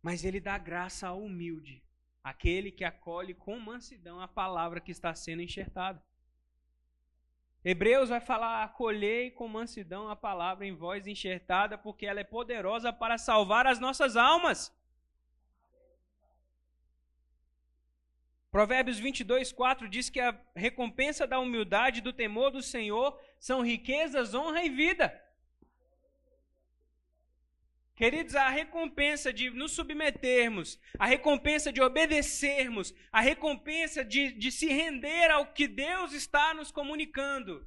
[0.00, 1.82] Mas Ele dá graça ao humilde
[2.22, 6.02] aquele que acolhe com mansidão a palavra que está sendo enxertada.
[7.64, 12.92] Hebreus vai falar: acolhei com mansidão a palavra em voz enxertada, porque ela é poderosa
[12.92, 14.74] para salvar as nossas almas.
[18.50, 23.62] Provérbios 22, 4 diz que a recompensa da humildade e do temor do Senhor são
[23.62, 25.22] riquezas, honra e vida.
[27.94, 34.66] Queridos, a recompensa de nos submetermos, a recompensa de obedecermos, a recompensa de, de se
[34.66, 37.64] render ao que Deus está nos comunicando,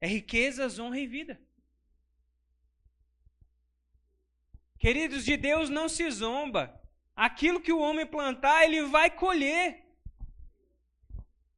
[0.00, 1.40] é riquezas, honra e vida.
[4.78, 6.80] Queridos, de Deus não se zomba.
[7.14, 9.84] Aquilo que o homem plantar, ele vai colher.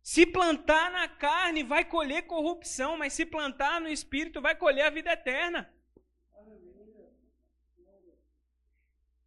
[0.02, 4.90] Se plantar na carne, vai colher corrupção, mas se plantar no espírito, vai colher a
[4.90, 5.72] vida eterna.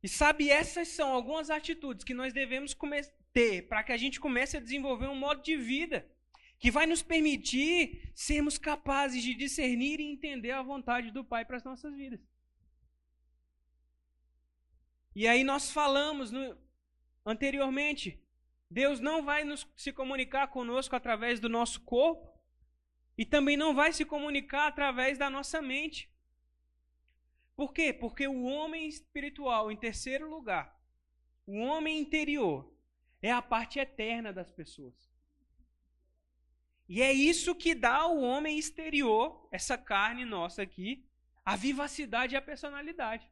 [0.01, 2.75] E sabe, essas são algumas atitudes que nós devemos
[3.33, 6.09] ter para que a gente comece a desenvolver um modo de vida
[6.57, 11.57] que vai nos permitir sermos capazes de discernir e entender a vontade do Pai para
[11.57, 12.19] as nossas vidas.
[15.15, 16.57] E aí nós falamos no,
[17.25, 18.21] anteriormente,
[18.69, 22.39] Deus não vai nos, se comunicar conosco através do nosso corpo
[23.17, 26.09] e também não vai se comunicar através da nossa mente.
[27.55, 27.91] Por quê?
[27.91, 30.79] Porque o homem espiritual, em terceiro lugar,
[31.45, 32.73] o homem interior,
[33.21, 35.11] é a parte eterna das pessoas.
[36.87, 41.05] E é isso que dá ao homem exterior, essa carne nossa aqui,
[41.43, 43.29] a vivacidade e a personalidade.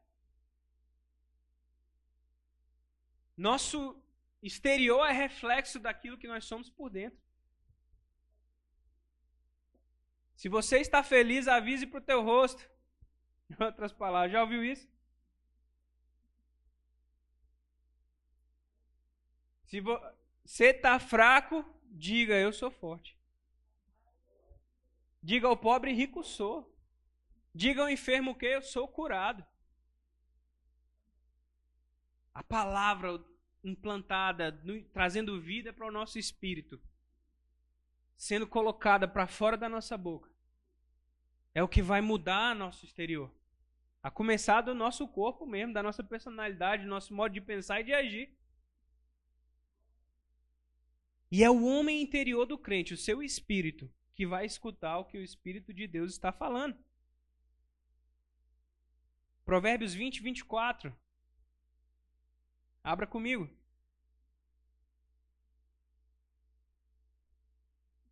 [3.38, 3.96] Nosso
[4.42, 7.20] exterior é reflexo daquilo que nós somos por dentro.
[10.34, 12.68] Se você está feliz, avise para o teu rosto.
[13.48, 14.88] Em outras palavras, já ouviu isso?
[19.66, 23.16] Se você está fraco, diga eu sou forte.
[25.22, 26.76] Diga ao pobre rico sou.
[27.54, 29.46] Diga ao enfermo que eu sou curado.
[32.32, 33.18] A palavra
[33.62, 36.80] implantada, no, trazendo vida para o nosso espírito,
[38.16, 40.30] sendo colocada para fora da nossa boca,
[41.54, 43.32] é o que vai mudar nosso exterior.
[44.02, 47.84] A começar do nosso corpo mesmo, da nossa personalidade, do nosso modo de pensar e
[47.84, 48.38] de agir.
[51.30, 55.18] E é o homem interior do crente, o seu espírito, que vai escutar o que
[55.18, 56.76] o Espírito de Deus está falando.
[59.44, 60.92] Provérbios 20, 24.
[62.88, 63.46] Abra comigo.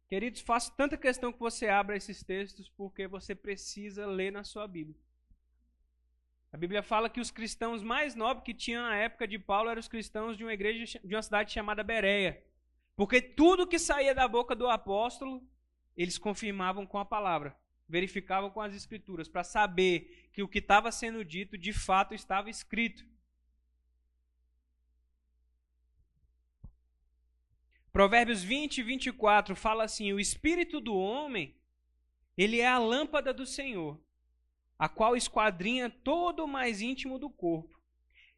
[0.07, 4.69] Queridos, faço tanta questão que você abra esses textos porque você precisa ler na sua
[4.69, 5.01] Bíblia.
[6.53, 9.81] A Bíblia fala que os cristãos mais nobres que tinham na época de Paulo eram
[9.81, 12.45] os cristãos de uma igreja de uma cidade chamada Bereia.
[12.95, 15.43] Porque tudo que saía da boca do apóstolo,
[15.97, 17.57] eles confirmavam com a palavra,
[17.89, 22.51] verificavam com as escrituras, para saber que o que estava sendo dito de fato estava
[22.51, 23.16] escrito.
[27.97, 31.57] Provérbios 20 e 24 fala assim: O espírito do homem,
[32.37, 33.99] ele é a lâmpada do Senhor,
[34.79, 37.81] a qual esquadrinha todo o mais íntimo do corpo.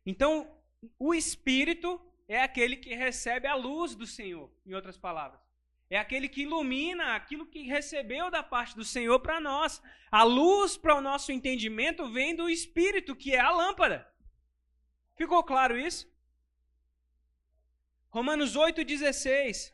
[0.07, 0.49] Então,
[0.97, 5.41] o espírito é aquele que recebe a luz do Senhor, em outras palavras.
[5.91, 9.83] É aquele que ilumina aquilo que recebeu da parte do Senhor para nós.
[10.09, 14.07] A luz para o nosso entendimento vem do Espírito, que é a lâmpada.
[15.17, 16.09] Ficou claro isso?
[18.19, 19.73] Romanos 8,16.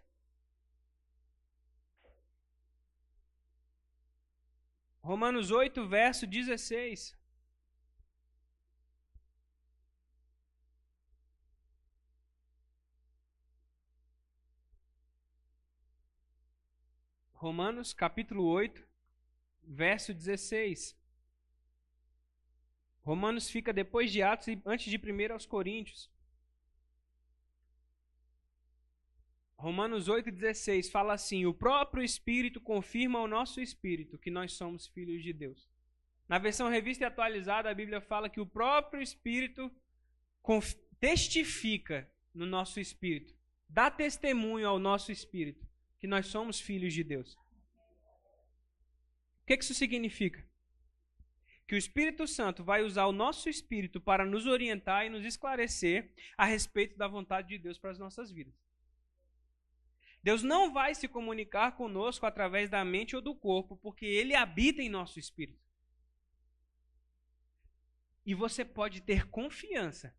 [5.02, 7.16] Romanos 8, verso 16.
[17.32, 18.86] Romanos capítulo 8,
[19.62, 20.94] verso 16.
[23.00, 26.13] Romanos fica depois de Atos e antes de 1 aos Coríntios.
[29.56, 35.22] Romanos 8,16 fala assim: O próprio Espírito confirma ao nosso espírito que nós somos filhos
[35.22, 35.68] de Deus.
[36.28, 39.70] Na versão revista e atualizada, a Bíblia fala que o próprio Espírito
[40.98, 43.34] testifica no nosso espírito,
[43.68, 45.66] dá testemunho ao nosso espírito
[45.98, 47.34] que nós somos filhos de Deus.
[49.42, 50.44] O que isso significa?
[51.66, 56.12] Que o Espírito Santo vai usar o nosso espírito para nos orientar e nos esclarecer
[56.36, 58.63] a respeito da vontade de Deus para as nossas vidas.
[60.24, 64.80] Deus não vai se comunicar conosco através da mente ou do corpo, porque Ele habita
[64.80, 65.62] em nosso espírito.
[68.24, 70.16] E você pode ter confiança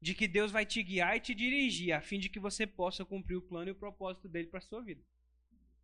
[0.00, 3.04] de que Deus vai te guiar e te dirigir, a fim de que você possa
[3.04, 5.04] cumprir o plano e o propósito dele para a sua vida.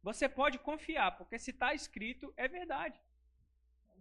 [0.03, 2.99] Você pode confiar, porque se está escrito, é verdade.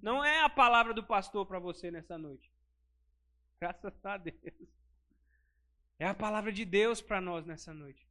[0.02, 2.50] Não é a palavra do pastor para você nessa noite.
[3.60, 4.38] Graças a Deus.
[6.00, 8.07] É a palavra de Deus para nós nessa noite.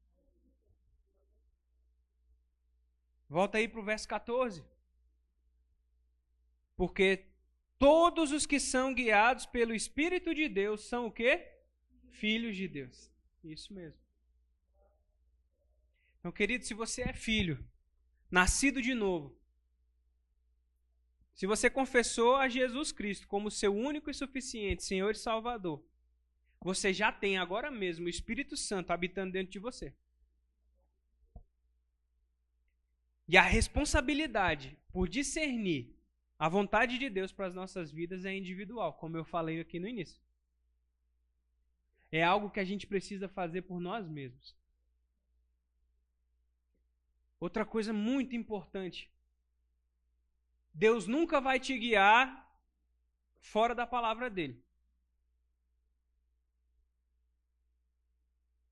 [3.28, 4.64] Volta aí para o verso 14.
[6.76, 7.26] Porque
[7.78, 11.52] todos os que são guiados pelo Espírito de Deus são o quê?
[12.10, 13.10] Filhos de Deus.
[13.42, 13.98] Isso mesmo.
[16.18, 17.64] Então, querido, se você é filho,
[18.30, 19.38] nascido de novo,
[21.34, 25.84] se você confessou a Jesus Cristo como seu único e suficiente Senhor e Salvador,
[26.60, 29.94] você já tem agora mesmo o Espírito Santo habitando dentro de você.
[33.28, 35.94] E a responsabilidade por discernir
[36.38, 39.88] a vontade de Deus para as nossas vidas é individual, como eu falei aqui no
[39.88, 40.20] início.
[42.12, 44.54] É algo que a gente precisa fazer por nós mesmos.
[47.40, 49.10] Outra coisa muito importante.
[50.72, 52.46] Deus nunca vai te guiar
[53.40, 54.62] fora da palavra dele.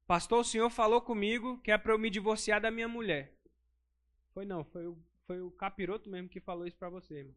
[0.06, 3.34] Pastor, o senhor falou comigo que é para eu me divorciar da minha mulher.
[4.34, 7.20] Foi não, foi o, foi o capiroto mesmo que falou isso para você.
[7.20, 7.34] Irmão.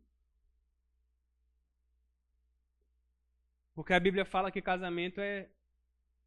[3.76, 5.48] Porque a Bíblia fala que casamento é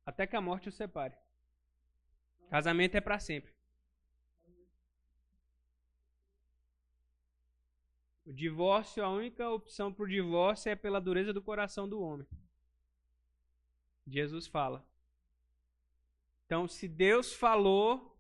[0.06, 1.14] até que a morte o separe.
[2.48, 3.52] Casamento é para sempre.
[8.24, 12.26] O divórcio, a única opção para o divórcio é pela dureza do coração do homem.
[14.07, 14.86] Jesus fala.
[16.47, 18.16] Então, se Deus falou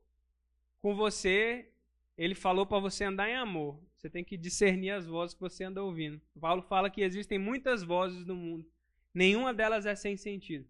[0.82, 1.69] com você,
[2.20, 3.82] ele falou para você andar em amor.
[3.96, 6.20] Você tem que discernir as vozes que você anda ouvindo.
[6.38, 8.70] Paulo fala que existem muitas vozes no mundo.
[9.14, 10.68] Nenhuma delas é sem sentido.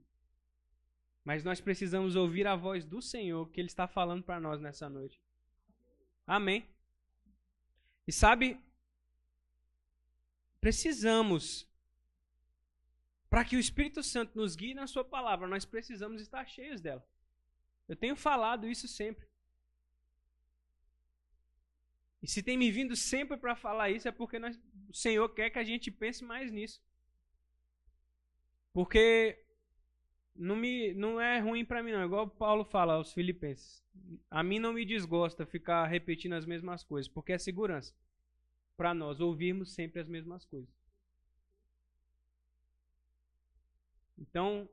[1.24, 4.88] Mas nós precisamos ouvir a voz do Senhor que Ele está falando para nós nessa
[4.88, 5.20] noite.
[6.24, 6.64] Amém.
[8.06, 8.56] E sabe,
[10.60, 11.68] precisamos,
[13.28, 17.04] para que o Espírito Santo nos guie na Sua palavra, nós precisamos estar cheios dela.
[17.88, 19.28] Eu tenho falado isso sempre.
[22.22, 24.58] E se tem me vindo sempre para falar isso, é porque nós,
[24.88, 26.82] o Senhor quer que a gente pense mais nisso.
[28.72, 29.42] Porque
[30.34, 32.04] não, me, não é ruim para mim, não.
[32.04, 33.82] Igual Paulo fala aos Filipenses.
[34.30, 37.94] A mim não me desgosta ficar repetindo as mesmas coisas, porque é segurança
[38.76, 40.74] para nós ouvirmos sempre as mesmas coisas.
[44.18, 44.68] Então,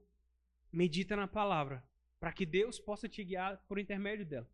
[0.71, 1.83] medita na palavra,
[2.19, 4.49] para que Deus possa te guiar por intermédio dela.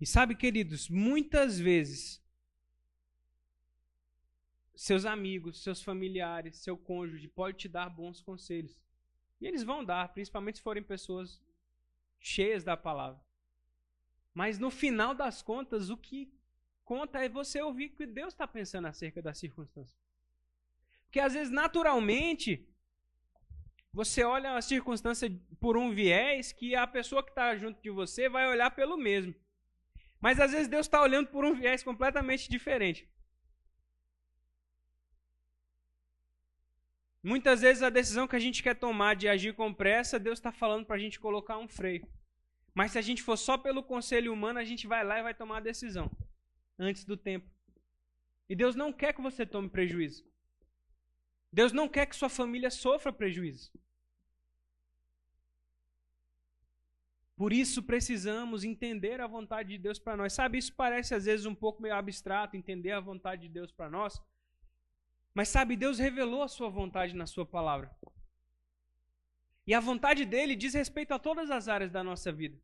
[0.00, 2.22] E sabe, queridos, muitas vezes
[4.74, 8.78] seus amigos, seus familiares, seu cônjuge pode te dar bons conselhos.
[9.40, 11.42] E eles vão dar, principalmente se forem pessoas
[12.20, 13.20] cheias da palavra.
[14.32, 16.32] Mas no final das contas, o que
[16.84, 19.98] conta é você ouvir o que Deus está pensando acerca da circunstância.
[21.04, 22.68] Porque às vezes, naturalmente,
[23.92, 25.28] você olha a circunstância
[25.58, 29.34] por um viés que a pessoa que está junto de você vai olhar pelo mesmo.
[30.20, 33.08] Mas às vezes Deus está olhando por um viés completamente diferente.
[37.22, 40.52] Muitas vezes a decisão que a gente quer tomar de agir com pressa, Deus está
[40.52, 42.06] falando para a gente colocar um freio.
[42.74, 45.34] Mas se a gente for só pelo conselho humano, a gente vai lá e vai
[45.34, 46.10] tomar a decisão
[46.78, 47.48] antes do tempo.
[48.48, 50.24] E Deus não quer que você tome prejuízo.
[51.52, 53.70] Deus não quer que sua família sofra prejuízo.
[57.38, 60.32] Por isso precisamos entender a vontade de Deus para nós.
[60.32, 63.88] Sabe, isso parece às vezes um pouco meio abstrato, entender a vontade de Deus para
[63.88, 64.20] nós.
[65.32, 67.96] Mas sabe, Deus revelou a sua vontade na sua palavra.
[69.64, 72.58] E a vontade dele diz respeito a todas as áreas da nossa vida.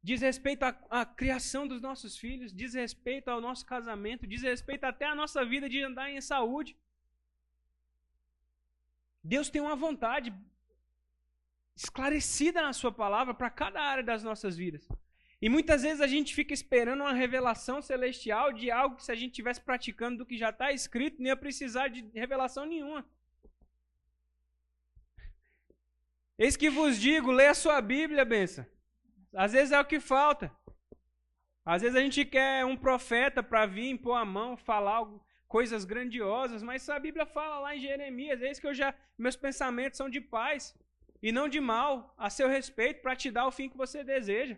[0.00, 4.84] Diz respeito à, à, criação dos nossos filhos, diz respeito ao nosso casamento, diz respeito
[4.84, 6.76] até à nossa vida de andar em saúde.
[9.24, 10.32] Deus tem uma vontade
[11.76, 14.86] esclarecida na Sua palavra para cada área das nossas vidas.
[15.40, 19.14] E muitas vezes a gente fica esperando uma revelação celestial de algo que, se a
[19.14, 23.04] gente estivesse praticando do que já está escrito, não ia precisar de revelação nenhuma.
[26.38, 28.66] Eis que vos digo, leia a sua Bíblia, benção.
[29.34, 30.50] Às vezes é o que falta.
[31.64, 35.84] Às vezes a gente quer um profeta para vir, impor a mão, falar algo, coisas
[35.84, 40.10] grandiosas, mas a Bíblia fala lá em Jeremias, isso que eu já, meus pensamentos são
[40.10, 40.74] de paz
[41.22, 44.56] e não de mal a seu respeito para te dar o fim que você deseja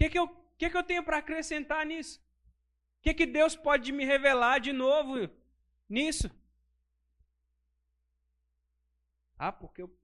[0.00, 2.18] que, que, eu, que, que eu tenho para acrescentar nisso?
[2.98, 5.28] O que, que Deus pode me revelar de novo
[5.86, 6.30] nisso?
[9.38, 9.94] Ah, porque o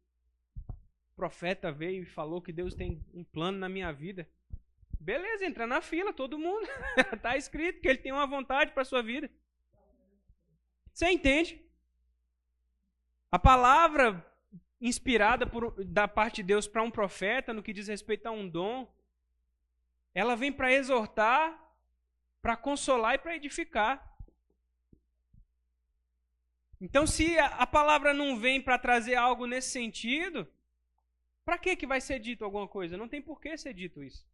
[1.15, 4.29] profeta veio e falou que Deus tem um plano na minha vida.
[5.01, 6.69] Beleza, entra na fila, todo mundo.
[7.11, 9.31] Está escrito que ele tem uma vontade para a sua vida.
[10.93, 11.66] Você entende?
[13.37, 14.27] A palavra
[14.81, 18.49] inspirada por, da parte de Deus para um profeta, no que diz respeito a um
[18.49, 18.91] dom,
[20.15, 21.43] ela vem para exortar,
[22.41, 23.95] para consolar e para edificar.
[26.81, 30.51] Então, se a, palavra não vem para trazer algo nesse sentido,
[31.45, 32.97] para que, que vai ser dito alguma coisa?
[32.97, 34.27] Não tem por que ser dito isso.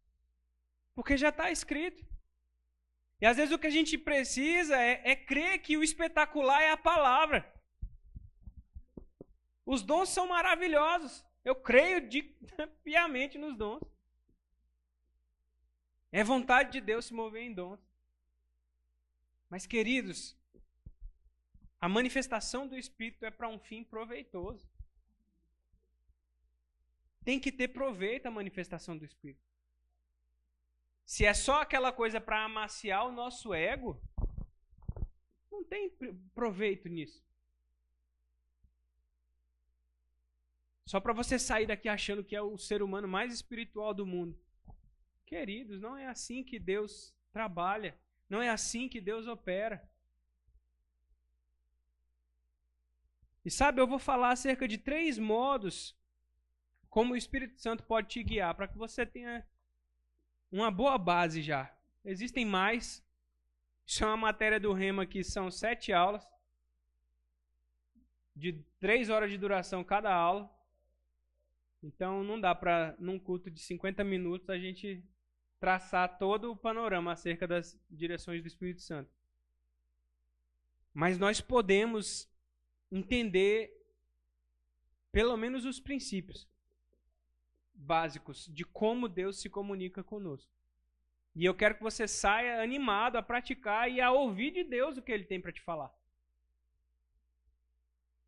[0.95, 2.05] Porque já está escrito.
[3.19, 6.71] E às vezes o que a gente precisa é, é crer que o espetacular é
[6.71, 7.51] a palavra.
[9.65, 11.25] Os dons são maravilhosos.
[11.43, 12.23] Eu creio de,
[12.83, 13.81] piamente nos dons.
[16.11, 17.79] É vontade de Deus se mover em dons.
[19.49, 20.37] Mas, queridos,
[21.79, 24.67] a manifestação do Espírito é para um fim proveitoso.
[27.23, 29.43] Tem que ter proveito a manifestação do Espírito.
[31.05, 34.01] Se é só aquela coisa para amaciar o nosso ego,
[35.51, 35.89] não tem
[36.33, 37.23] proveito nisso.
[40.85, 44.37] Só para você sair daqui achando que é o ser humano mais espiritual do mundo.
[45.25, 47.97] Queridos, não é assim que Deus trabalha,
[48.29, 49.87] não é assim que Deus opera.
[53.45, 55.95] E sabe, eu vou falar acerca de três modos
[56.89, 59.45] como o Espírito Santo pode te guiar, para que você tenha
[60.51, 61.75] uma boa base já.
[62.05, 63.03] Existem mais.
[63.85, 66.25] Isso é uma matéria do Rema que são sete aulas,
[68.35, 70.49] de três horas de duração cada aula.
[71.83, 75.03] Então não dá para, num culto de 50 minutos, a gente
[75.59, 79.11] traçar todo o panorama acerca das direções do Espírito Santo.
[80.93, 82.29] Mas nós podemos
[82.91, 83.71] entender
[85.11, 86.47] pelo menos os princípios
[87.73, 90.51] básicos de como Deus se comunica conosco.
[91.35, 95.01] E eu quero que você saia animado a praticar e a ouvir de Deus o
[95.01, 95.91] que ele tem para te falar.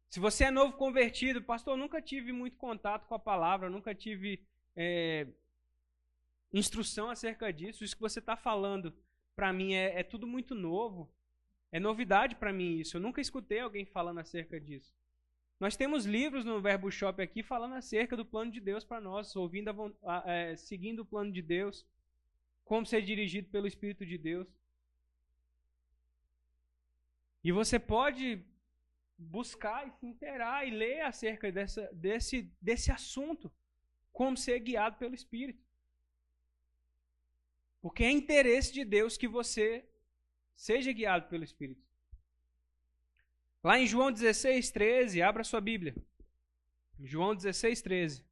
[0.09, 3.93] Se você é novo convertido, pastor, eu nunca tive muito contato com a palavra, nunca
[3.93, 4.41] tive
[4.75, 5.27] é,
[6.53, 7.83] instrução acerca disso.
[7.83, 8.93] Isso que você está falando
[9.35, 11.09] para mim é, é, tudo muito novo.
[11.71, 12.95] É novidade para mim isso.
[12.95, 14.93] Eu nunca escutei alguém falando acerca disso.
[15.59, 19.35] Nós temos livros no Verbo Shop aqui falando acerca do plano de Deus para nós,
[19.35, 19.69] ouvindo
[20.03, 21.85] a, é, seguindo o plano de Deus,
[22.63, 24.47] como ser dirigido pelo Espírito de Deus.
[27.43, 28.43] E você pode
[29.18, 33.51] buscar e se inteirar e ler acerca dessa, desse, desse assunto,
[34.11, 35.63] como ser guiado pelo Espírito.
[37.82, 39.86] Porque é interesse de Deus que você
[40.55, 41.86] seja guiado pelo Espírito.
[43.63, 45.95] Lá em João 16, 13, abra sua Bíblia.
[46.99, 48.26] João 16, 13.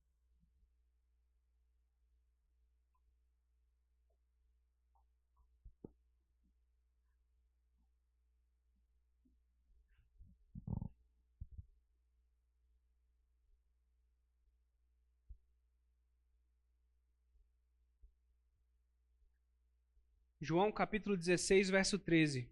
[20.44, 22.50] João capítulo 16, verso 13.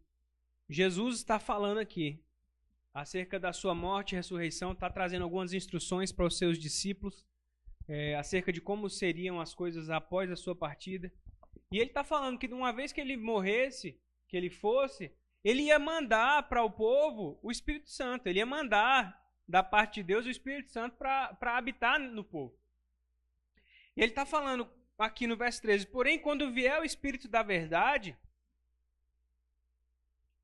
[0.69, 2.23] Jesus está falando aqui
[2.93, 7.25] acerca da sua morte e ressurreição, está trazendo algumas instruções para os seus discípulos
[7.89, 11.11] é, acerca de como seriam as coisas após a sua partida.
[11.69, 15.11] E ele está falando que uma vez que ele morresse, que ele fosse,
[15.43, 20.03] ele ia mandar para o povo o Espírito Santo, ele ia mandar da parte de
[20.03, 22.57] Deus o Espírito Santo para habitar no povo.
[23.97, 24.65] E ele está falando
[25.01, 28.17] aqui no verso 13: Porém, quando vier o Espírito da verdade,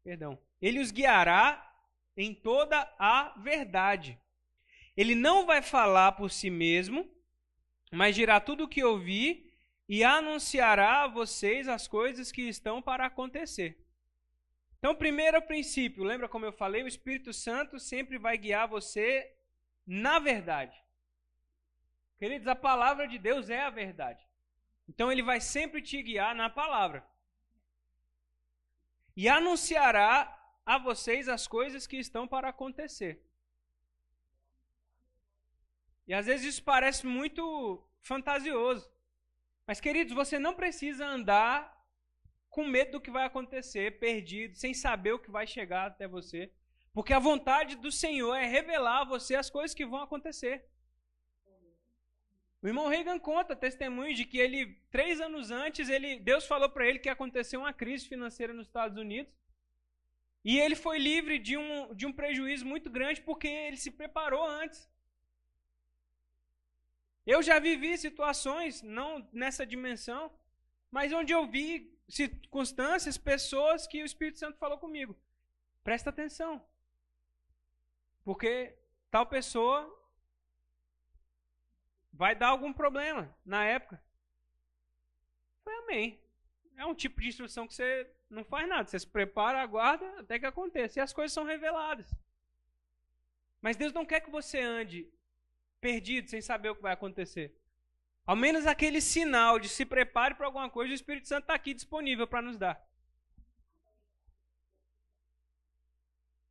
[0.03, 1.63] perdão, ele os guiará
[2.15, 4.19] em toda a verdade.
[4.95, 7.07] Ele não vai falar por si mesmo,
[7.91, 9.53] mas dirá tudo o que ouvir
[9.87, 13.77] e anunciará a vocês as coisas que estão para acontecer.
[14.79, 16.83] Então, primeiro princípio, lembra como eu falei?
[16.83, 19.33] O Espírito Santo sempre vai guiar você
[19.85, 20.75] na verdade.
[22.17, 24.27] Queridos, a palavra de Deus é a verdade.
[24.87, 27.05] Então, ele vai sempre te guiar na palavra.
[29.15, 30.33] E anunciará
[30.65, 33.23] a vocês as coisas que estão para acontecer.
[36.07, 38.89] E às vezes isso parece muito fantasioso.
[39.65, 41.75] Mas, queridos, você não precisa andar
[42.49, 46.51] com medo do que vai acontecer, perdido, sem saber o que vai chegar até você.
[46.93, 50.65] Porque a vontade do Senhor é revelar a você as coisas que vão acontecer.
[52.61, 56.87] O irmão Reagan conta testemunho de que ele, três anos antes, ele, Deus falou para
[56.87, 59.31] ele que ia acontecer uma crise financeira nos Estados Unidos.
[60.43, 64.45] E ele foi livre de um, de um prejuízo muito grande porque ele se preparou
[64.45, 64.89] antes.
[67.25, 70.31] Eu já vivi situações, não nessa dimensão,
[70.89, 75.15] mas onde eu vi circunstâncias, pessoas que o Espírito Santo falou comigo.
[75.83, 76.65] Presta atenção.
[78.23, 78.73] Porque
[79.11, 79.79] tal pessoa
[82.11, 84.01] vai dar algum problema na época.
[85.63, 86.19] Foi amém.
[86.75, 88.87] É um tipo de instrução que você não faz nada.
[88.87, 90.99] Você se prepara, aguarda até que aconteça.
[90.99, 92.13] E as coisas são reveladas.
[93.61, 95.11] Mas Deus não quer que você ande
[95.81, 97.55] perdido, sem saber o que vai acontecer.
[98.25, 101.73] Ao menos aquele sinal de se prepare para alguma coisa, o Espírito Santo está aqui
[101.73, 102.85] disponível para nos dar.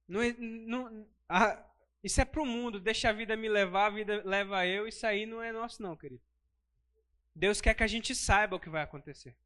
[0.09, 1.62] Não, não, ah,
[2.03, 5.07] isso é para o mundo, deixa a vida me levar, a vida leva eu, isso
[5.07, 6.22] aí não é nosso não, querido.
[7.34, 9.36] Deus quer que a gente saiba o que vai acontecer.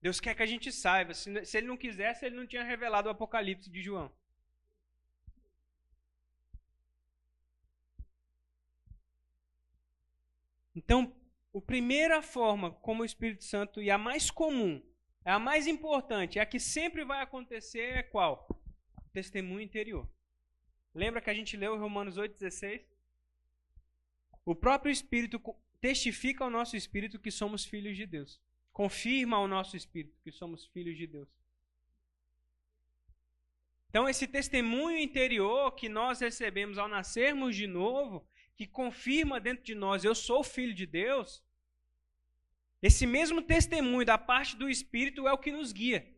[0.00, 1.14] Deus quer que a gente saiba.
[1.14, 4.12] Se, se ele não quisesse, ele não tinha revelado o Apocalipse de João.
[10.74, 11.14] Então,
[11.54, 14.82] a primeira forma como o Espírito Santo, e a mais comum,
[15.24, 18.48] é a mais importante, é a que sempre vai acontecer, é qual?
[19.12, 20.06] Testemunho interior.
[20.94, 22.82] Lembra que a gente leu Romanos 8,16?
[24.44, 25.40] O próprio Espírito
[25.80, 28.40] testifica ao nosso Espírito que somos filhos de Deus
[28.74, 31.28] confirma ao nosso espírito que somos filhos de Deus.
[33.88, 38.26] Então, esse testemunho interior que nós recebemos ao nascermos de novo,
[38.56, 41.40] que confirma dentro de nós, eu sou filho de Deus,
[42.82, 46.12] esse mesmo testemunho da parte do Espírito é o que nos guia.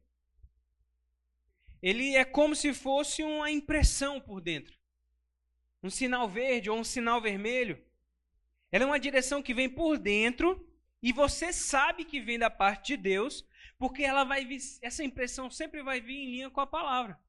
[1.86, 4.76] Ele é como se fosse uma impressão por dentro.
[5.80, 7.80] Um sinal verde ou um sinal vermelho.
[8.72, 10.68] Ela é uma direção que vem por dentro
[11.00, 13.46] e você sabe que vem da parte de Deus,
[13.78, 17.20] porque ela vai vir, essa impressão sempre vai vir em linha com a palavra.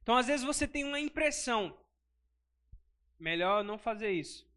[0.00, 1.76] Então, às vezes você tem uma impressão,
[3.18, 4.48] melhor não fazer isso.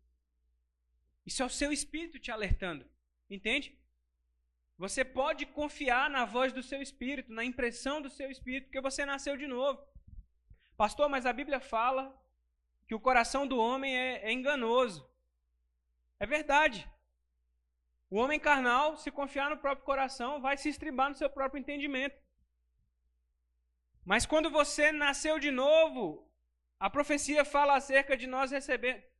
[1.25, 2.85] Isso é o seu espírito te alertando,
[3.27, 3.78] entende?
[4.83, 9.05] Você pode confiar na voz do seu espírito, na impressão do seu espírito, porque você
[9.05, 9.77] nasceu de novo.
[10.77, 12.03] Pastor, mas a Bíblia fala
[12.87, 15.05] que o coração do homem é, é enganoso.
[16.17, 16.89] É verdade.
[18.09, 22.17] O homem carnal, se confiar no próprio coração, vai se estribar no seu próprio entendimento.
[24.05, 26.25] Mas quando você nasceu de novo,
[26.79, 29.11] a profecia fala acerca de nós receber,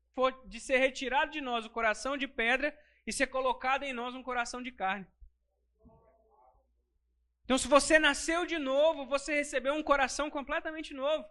[0.46, 2.74] de ser retirado de nós o coração de pedra
[3.06, 5.06] e ser colocado em nós um coração de carne.
[7.50, 11.26] Então, se você nasceu de novo, você recebeu um coração completamente novo.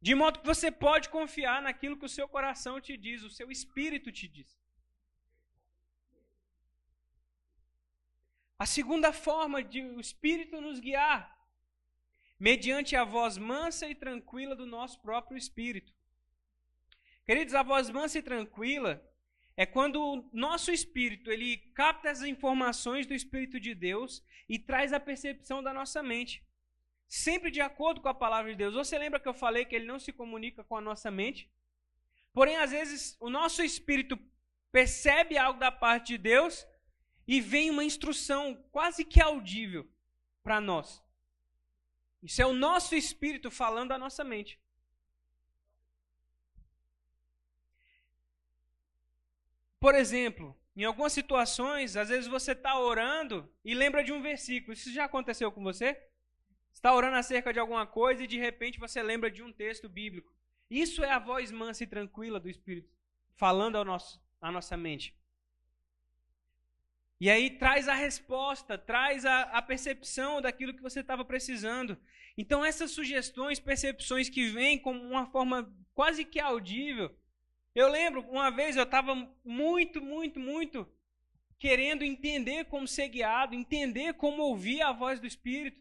[0.00, 3.50] De modo que você pode confiar naquilo que o seu coração te diz, o seu
[3.50, 4.58] espírito te diz.
[8.58, 11.20] A segunda forma de o espírito nos guiar,
[12.40, 15.92] mediante a voz mansa e tranquila do nosso próprio espírito.
[17.26, 18.94] Queridos, a voz mansa e tranquila
[19.56, 24.92] é quando o nosso espírito ele capta as informações do Espírito de Deus e traz
[24.92, 26.44] a percepção da nossa mente.
[27.08, 28.74] Sempre de acordo com a palavra de Deus.
[28.74, 31.50] Você lembra que eu falei que ele não se comunica com a nossa mente?
[32.34, 34.18] Porém, às vezes, o nosso espírito
[34.70, 36.66] percebe algo da parte de Deus
[37.26, 39.88] e vem uma instrução quase que audível
[40.42, 41.02] para nós.
[42.22, 44.60] Isso é o nosso espírito falando à nossa mente.
[49.78, 54.72] Por exemplo, em algumas situações, às vezes você está orando e lembra de um versículo.
[54.72, 56.00] Isso já aconteceu com você?
[56.72, 60.34] Está orando acerca de alguma coisa e de repente você lembra de um texto bíblico.
[60.70, 62.96] Isso é a voz mansa e tranquila do Espírito
[63.36, 65.14] falando ao nosso, à nossa mente.
[67.18, 71.96] E aí traz a resposta, traz a, a percepção daquilo que você estava precisando.
[72.36, 77.14] Então essas sugestões, percepções que vêm como uma forma quase que audível,
[77.76, 79.14] eu lembro, uma vez eu estava
[79.44, 80.88] muito, muito, muito
[81.58, 85.80] querendo entender como ser guiado, entender como ouvir a voz do Espírito.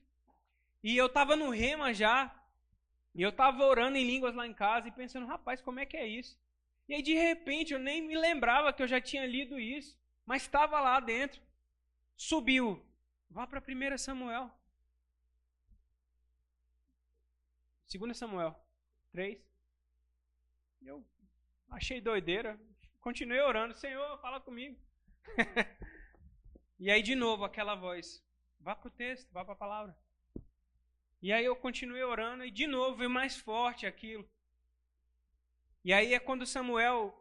[0.84, 2.36] E eu estava no rema já,
[3.14, 5.96] e eu estava orando em línguas lá em casa e pensando, rapaz, como é que
[5.96, 6.38] é isso?
[6.88, 10.42] E aí, de repente, eu nem me lembrava que eu já tinha lido isso, mas
[10.42, 11.42] estava lá dentro.
[12.18, 12.86] Subiu.
[13.30, 14.52] Vá para 1 Samuel.
[17.90, 18.54] 2 Samuel
[19.14, 19.40] 3.
[20.82, 21.04] Eu
[21.70, 22.60] Achei doideira.
[23.02, 23.74] Continuei orando.
[23.76, 24.78] Senhor, fala comigo.
[26.80, 28.24] e aí, de novo, aquela voz.
[28.60, 29.96] Vá para o texto, vá para a palavra.
[31.26, 34.30] E aí eu continuei orando e de novo veio mais forte aquilo.
[35.84, 37.20] E aí é quando Samuel,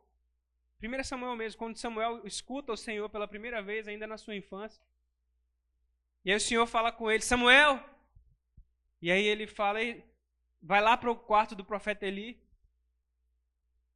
[0.83, 4.83] 1 Samuel mesmo, quando Samuel escuta o Senhor pela primeira vez, ainda na sua infância.
[6.23, 7.83] E aí o Senhor fala com ele, Samuel!
[9.01, 9.81] E aí ele fala,
[10.63, 12.44] vai lá para o quarto do profeta Eli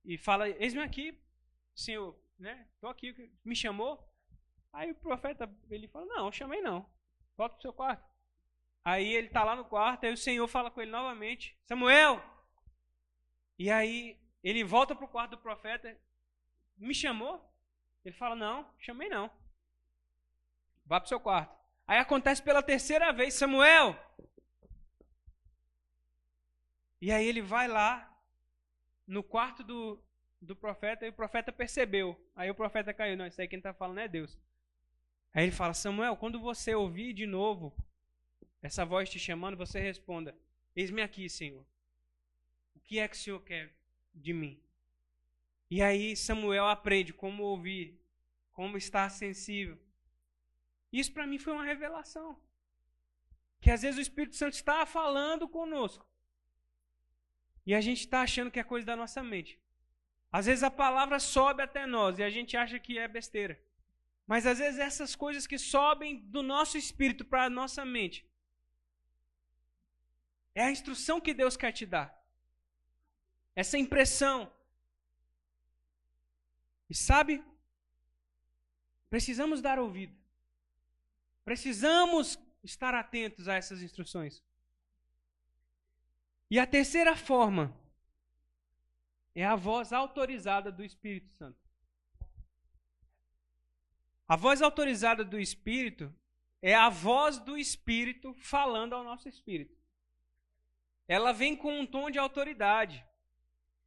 [0.09, 1.23] e fala: Eis-me aqui,
[1.75, 2.67] Senhor, né?
[2.75, 4.03] Estou aqui, me chamou.
[4.73, 6.89] Aí o profeta ele fala: Não, chamei não.
[7.37, 8.09] Volta para o seu quarto.
[8.83, 12.23] Aí ele está lá no quarto, aí o Senhor fala com ele novamente: Samuel!
[13.59, 15.95] E aí ele volta para o quarto do profeta:
[16.79, 17.47] Me chamou?
[18.03, 19.31] Ele fala: Não, chamei não.
[20.87, 21.55] Vá para o seu quarto.
[21.87, 23.95] Aí acontece pela terceira vez: Samuel!
[26.99, 28.08] E aí ele vai lá,
[29.09, 29.99] no quarto do,
[30.41, 32.17] do profeta e o profeta percebeu.
[32.37, 33.17] Aí o profeta caiu.
[33.17, 34.39] Não, isso aí quem está falando é Deus.
[35.33, 37.75] Aí ele fala: Samuel, quando você ouvir de novo
[38.63, 40.37] essa voz te chamando, você responda:
[40.77, 41.65] Eis-me aqui, Senhor.
[42.77, 43.75] O que é que o Senhor quer
[44.15, 44.61] de mim?
[45.71, 48.01] E aí Samuel aprende como ouvir,
[48.53, 49.79] como estar sensível.
[50.93, 52.39] Isso para mim foi uma revelação.
[53.61, 56.08] Que às vezes o Espírito Santo está falando conosco.
[57.69, 59.53] E a gente está achando que é coisa da nossa mente.
[60.33, 63.55] Às vezes a palavra sobe até nós e a gente acha que é besteira.
[64.27, 68.27] Mas às vezes essas coisas que sobem do nosso espírito para a nossa mente
[70.55, 72.09] é a instrução que Deus quer te dar.
[73.55, 74.51] Essa impressão.
[76.89, 77.45] E sabe?
[79.11, 80.17] Precisamos dar ouvido.
[81.45, 84.43] Precisamos estar atentos a essas instruções.
[86.51, 87.77] E a terceira forma
[89.35, 91.59] é a voz autorizada do Espírito Santo.
[94.27, 96.13] A voz autorizada do Espírito
[96.61, 99.77] é a voz do Espírito falando ao nosso espírito.
[101.07, 103.05] Ela vem com um tom de autoridade.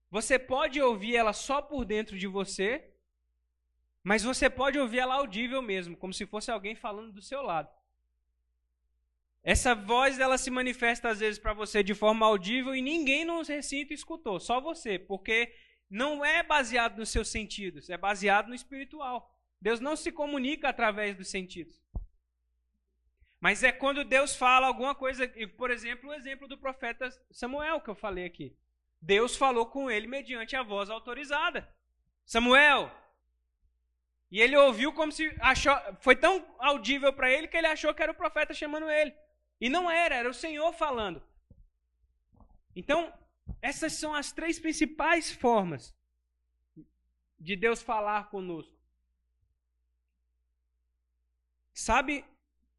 [0.09, 2.91] Você pode ouvir ela só por dentro de você,
[4.03, 7.69] mas você pode ouvir ela audível mesmo, como se fosse alguém falando do seu lado.
[9.43, 13.41] Essa voz ela se manifesta às vezes para você de forma audível e ninguém no
[13.41, 15.51] recinto escutou, só você, porque
[15.89, 19.35] não é baseado nos seus sentidos, é baseado no espiritual.
[19.59, 21.81] Deus não se comunica através dos sentidos.
[23.39, 25.27] Mas é quando Deus fala alguma coisa,
[25.57, 28.55] por exemplo, o exemplo do profeta Samuel que eu falei aqui.
[29.01, 31.67] Deus falou com ele mediante a voz autorizada.
[32.23, 32.91] Samuel.
[34.29, 38.03] E ele ouviu como se achou, foi tão audível para ele que ele achou que
[38.03, 39.13] era o profeta chamando ele.
[39.61, 41.21] E não era, era o Senhor falando.
[42.75, 43.13] Então,
[43.61, 45.95] essas são as três principais formas
[47.39, 48.75] de Deus falar conosco.
[51.73, 52.25] Sabe,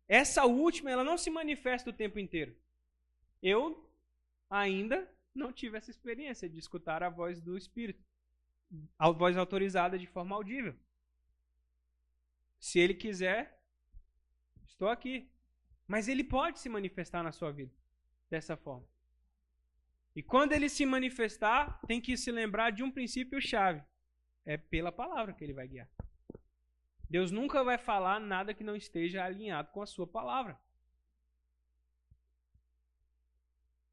[0.08, 2.54] essa última, ela não se manifesta o tempo inteiro.
[3.40, 3.88] Eu
[4.50, 8.04] ainda não tive essa experiência de escutar a voz do Espírito,
[8.98, 10.74] a voz autorizada de forma audível.
[12.58, 13.60] Se ele quiser,
[14.66, 15.31] estou aqui.
[15.92, 17.70] Mas ele pode se manifestar na sua vida
[18.30, 18.88] dessa forma.
[20.16, 23.82] E quando ele se manifestar, tem que se lembrar de um princípio chave.
[24.42, 25.86] É pela palavra que ele vai guiar.
[27.10, 30.58] Deus nunca vai falar nada que não esteja alinhado com a sua palavra.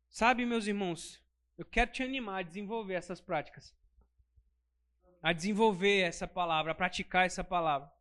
[0.08, 1.22] Sabe, meus irmãos,
[1.58, 3.76] eu quero te animar a desenvolver essas práticas.
[5.22, 7.91] A desenvolver essa palavra, a praticar essa palavra.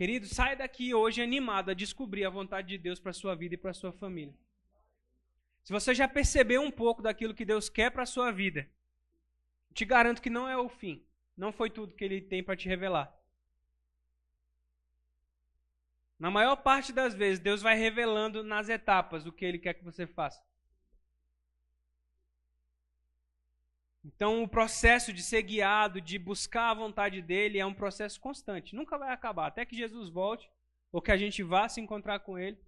[0.00, 3.54] Querido, saia daqui hoje animado a descobrir a vontade de Deus para a sua vida
[3.54, 4.34] e para a sua família.
[5.62, 8.66] Se você já percebeu um pouco daquilo que Deus quer para a sua vida,
[9.74, 11.04] te garanto que não é o fim.
[11.36, 13.14] Não foi tudo que Ele tem para te revelar.
[16.18, 19.84] Na maior parte das vezes, Deus vai revelando nas etapas o que Ele quer que
[19.84, 20.42] você faça.
[24.04, 28.74] Então, o processo de ser guiado, de buscar a vontade dele, é um processo constante.
[28.74, 29.46] Nunca vai acabar.
[29.46, 30.50] Até que Jesus volte,
[30.90, 32.58] ou que a gente vá se encontrar com ele,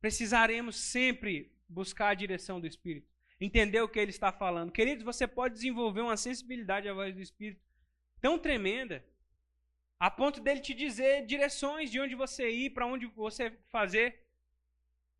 [0.00, 3.08] precisaremos sempre buscar a direção do Espírito.
[3.40, 4.72] Entender o que ele está falando.
[4.72, 7.60] Queridos, você pode desenvolver uma sensibilidade à voz do Espírito
[8.20, 9.04] tão tremenda,
[10.00, 14.24] a ponto dele te dizer direções de onde você ir, para onde você fazer.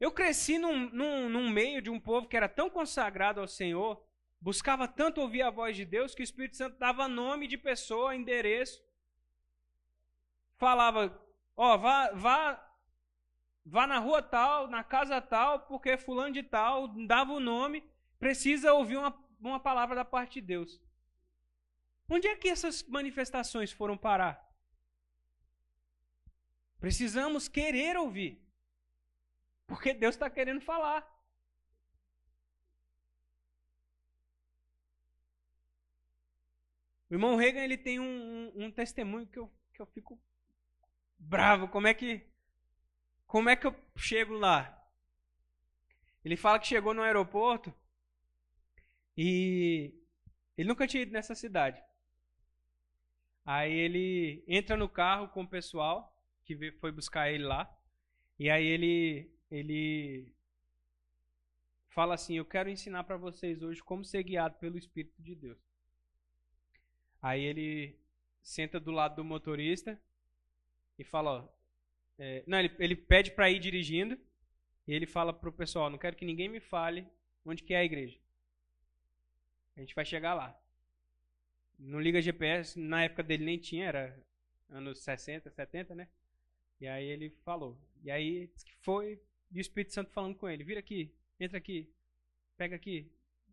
[0.00, 4.02] Eu cresci num, num, num meio de um povo que era tão consagrado ao Senhor
[4.44, 8.14] buscava tanto ouvir a voz de Deus que o Espírito Santo dava nome de pessoa,
[8.14, 8.84] endereço.
[10.58, 11.18] Falava,
[11.56, 12.74] ó, vá, vá,
[13.64, 17.82] vá na rua tal, na casa tal, porque fulano de tal dava o nome,
[18.18, 20.78] precisa ouvir uma, uma palavra da parte de Deus.
[22.06, 24.34] Onde é que essas manifestações foram parar?
[26.78, 28.38] Precisamos querer ouvir.
[29.66, 31.13] Porque Deus está querendo falar.
[37.14, 40.20] O irmão Reagan ele tem um, um, um, testemunho que eu, que eu fico
[41.16, 41.68] bravo.
[41.68, 42.26] Como é que
[43.24, 44.84] como é que eu chego lá?
[46.24, 47.72] Ele fala que chegou no aeroporto
[49.16, 49.94] e
[50.58, 51.80] ele nunca tinha ido nessa cidade.
[53.44, 57.72] Aí ele entra no carro com o pessoal que foi buscar ele lá.
[58.40, 60.34] E aí ele ele
[61.90, 65.73] fala assim: "Eu quero ensinar para vocês hoje como ser guiado pelo Espírito de Deus".
[67.24, 67.98] Aí ele
[68.42, 69.98] senta do lado do motorista
[70.98, 71.48] e fala, ó,
[72.18, 74.18] é, não, ele, ele pede para ir dirigindo
[74.86, 77.08] e ele fala pro pessoal, não quero que ninguém me fale
[77.42, 78.20] onde que é a igreja.
[79.74, 80.54] A gente vai chegar lá.
[81.78, 84.22] Não liga GPS, na época dele nem tinha, era
[84.68, 86.08] anos 60, 70, né?
[86.78, 87.80] E aí ele falou.
[88.02, 88.52] E aí
[88.82, 89.18] foi
[89.50, 91.10] e o Espírito Santo falando com ele, vira aqui,
[91.40, 91.90] entra aqui,
[92.54, 93.10] pega aqui,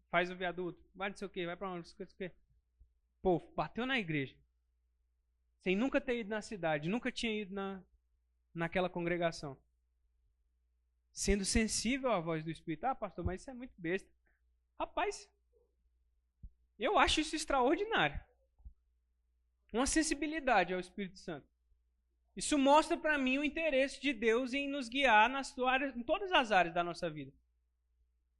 [0.09, 2.40] faz o viaduto, vai não sei o que, vai para onde, não sei o que
[3.21, 4.35] pô, bateu na igreja.
[5.61, 7.83] Sem nunca ter ido na cidade, nunca tinha ido na,
[8.53, 9.57] naquela congregação.
[11.13, 12.85] Sendo sensível à voz do Espírito.
[12.85, 14.09] Ah, pastor, mas isso é muito besta.
[14.79, 15.29] Rapaz,
[16.79, 18.19] eu acho isso extraordinário.
[19.71, 21.47] Uma sensibilidade ao Espírito Santo.
[22.35, 26.31] Isso mostra para mim o interesse de Deus em nos guiar nas áreas, em todas
[26.31, 27.31] as áreas da nossa vida.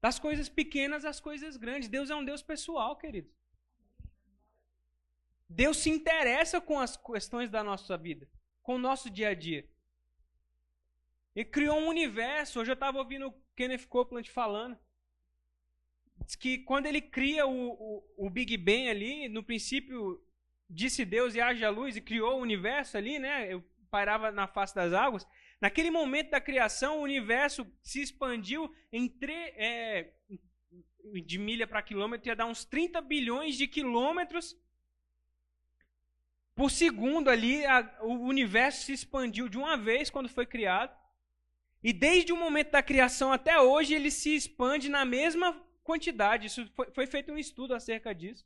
[0.02, 1.90] Das coisas pequenas às coisas grandes.
[1.90, 3.32] Deus é um Deus pessoal, queridos.
[5.54, 8.28] Deus se interessa com as questões da nossa vida,
[8.64, 9.68] com o nosso dia a dia.
[11.36, 12.60] Ele criou um universo.
[12.60, 14.78] Hoje eu estava ouvindo o Kenneth Copeland falando.
[16.26, 20.24] Diz que quando ele cria o, o, o, Big Bang ali, no princípio
[20.70, 23.52] disse Deus e haja luz e criou o universo ali, né?
[23.54, 25.28] Eu pairava na face das águas.
[25.60, 30.14] Naquele momento da criação, o universo se expandiu em tre, é,
[31.26, 34.56] de milha para quilômetro, ia dar uns 30 bilhões de quilômetros
[36.56, 40.96] por segundo ali, a, o universo se expandiu de uma vez quando foi criado.
[41.84, 46.48] E desde o momento da criação até hoje, ele se expande na mesma quantidade.
[46.48, 48.46] Isso foi, foi feito um estudo acerca disso.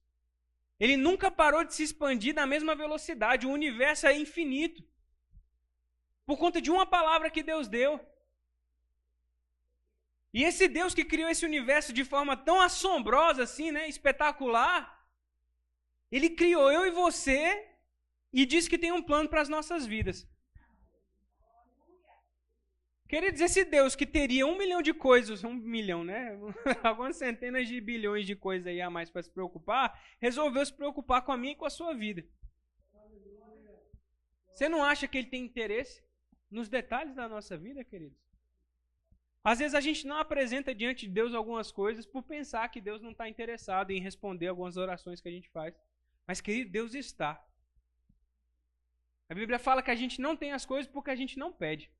[0.79, 3.47] Ele nunca parou de se expandir na mesma velocidade.
[3.47, 4.83] O universo é infinito.
[6.25, 7.99] Por conta de uma palavra que Deus deu.
[10.33, 15.07] E esse Deus que criou esse universo de forma tão assombrosa assim, né, espetacular,
[16.11, 17.74] ele criou eu e você
[18.35, 20.27] e diz que tem um plano para as nossas vidas.
[23.07, 26.37] Queridos, esse Deus que teria um milhão de coisas, um milhão, né?
[26.83, 31.21] Algumas centenas de bilhões de coisas aí a mais para se preocupar, resolveu se preocupar
[31.21, 32.25] com a minha e com a sua vida.
[34.53, 36.03] Você não acha que ele tem interesse
[36.51, 38.19] nos detalhes da nossa vida, queridos?
[39.45, 43.01] Às vezes a gente não apresenta diante de Deus algumas coisas por pensar que Deus
[43.01, 45.73] não está interessado em responder algumas orações que a gente faz.
[46.27, 47.41] Mas, querido, Deus está.
[49.27, 51.91] A Bíblia fala que a gente não tem as coisas porque a gente não pede.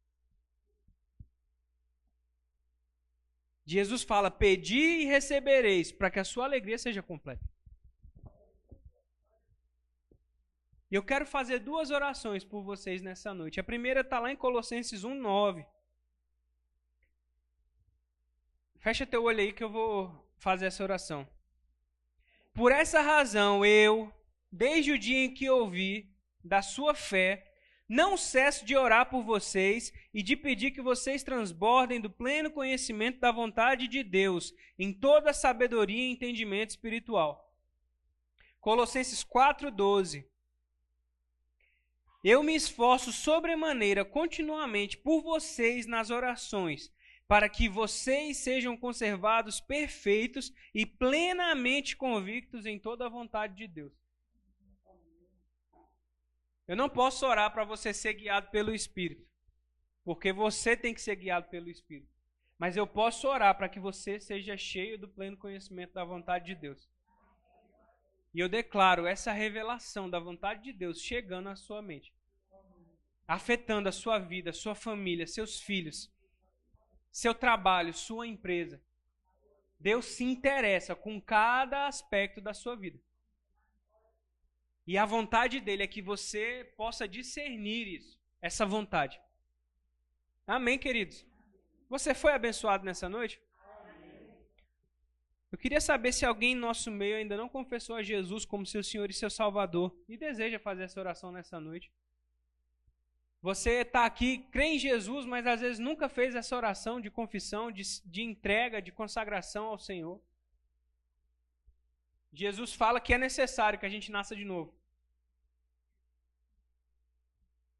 [3.65, 7.43] Jesus fala: Pedi e recebereis, para que a sua alegria seja completa.
[10.91, 13.59] E eu quero fazer duas orações por vocês nessa noite.
[13.59, 15.65] A primeira está lá em Colossenses 1, 9.
[18.77, 21.27] Fecha teu olho aí que eu vou fazer essa oração.
[22.53, 24.13] Por essa razão, eu,
[24.51, 26.14] desde o dia em que ouvi
[26.45, 27.51] da sua fé,
[27.87, 33.19] não cesso de orar por vocês e de pedir que vocês transbordem do pleno conhecimento
[33.19, 37.53] da vontade de Deus, em toda sabedoria e entendimento espiritual.
[38.59, 40.25] Colossenses 4:12.
[42.23, 46.91] Eu me esforço sobremaneira continuamente por vocês nas orações,
[47.27, 54.04] para que vocês sejam conservados perfeitos e plenamente convictos em toda a vontade de Deus.
[56.67, 59.25] Eu não posso orar para você ser guiado pelo Espírito,
[60.03, 62.09] porque você tem que ser guiado pelo Espírito.
[62.57, 66.55] Mas eu posso orar para que você seja cheio do pleno conhecimento da vontade de
[66.55, 66.89] Deus.
[68.33, 72.13] E eu declaro essa revelação da vontade de Deus chegando à sua mente,
[73.27, 76.11] afetando a sua vida, sua família, seus filhos,
[77.11, 78.81] seu trabalho, sua empresa.
[79.79, 82.99] Deus se interessa com cada aspecto da sua vida.
[84.87, 89.19] E a vontade dele é que você possa discernir isso, essa vontade.
[90.45, 91.25] Amém, queridos?
[91.89, 93.41] Você foi abençoado nessa noite?
[95.51, 98.83] Eu queria saber se alguém em nosso meio ainda não confessou a Jesus como seu
[98.83, 101.91] Senhor e seu Salvador e deseja fazer essa oração nessa noite.
[103.41, 107.71] Você está aqui, crê em Jesus, mas às vezes nunca fez essa oração de confissão,
[107.71, 110.19] de, de entrega, de consagração ao Senhor.
[112.35, 114.73] Jesus fala que é necessário que a gente nasça de novo.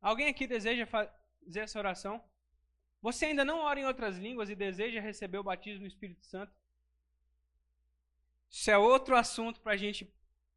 [0.01, 2.23] Alguém aqui deseja fazer essa oração?
[3.01, 6.53] Você ainda não ora em outras línguas e deseja receber o batismo no Espírito Santo?
[8.49, 10.11] Isso é outro assunto para a gente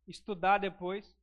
[0.06, 1.16] estudar depois.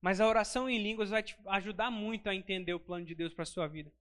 [0.00, 3.32] Mas a oração em línguas vai te ajudar muito a entender o plano de Deus
[3.32, 3.92] para a sua vida.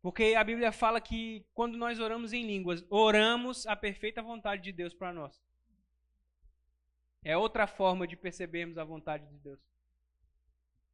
[0.00, 4.72] Porque a Bíblia fala que quando nós oramos em línguas, oramos a perfeita vontade de
[4.72, 5.42] Deus para nós.
[7.22, 9.60] É outra forma de percebermos a vontade de Deus.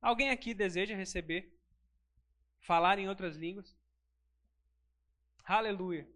[0.01, 1.53] Alguém aqui deseja receber?
[2.61, 3.77] Falar em outras línguas?
[5.45, 6.09] Aleluia.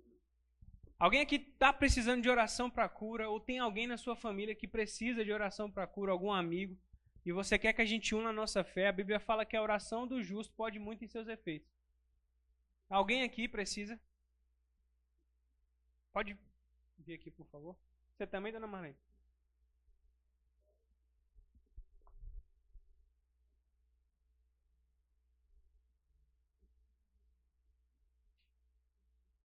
[0.99, 3.29] Alguém aqui está precisando de oração para cura?
[3.29, 6.11] Ou tem alguém na sua família que precisa de oração para cura?
[6.11, 6.77] Algum amigo?
[7.25, 8.89] E você quer que a gente una a nossa fé?
[8.89, 11.71] A Bíblia fala que a oração do justo pode muito em seus efeitos.
[12.89, 14.01] Alguém aqui precisa?
[16.13, 16.37] Pode
[16.99, 17.77] vir aqui, por favor.
[18.17, 18.97] Você também, dona Marlene?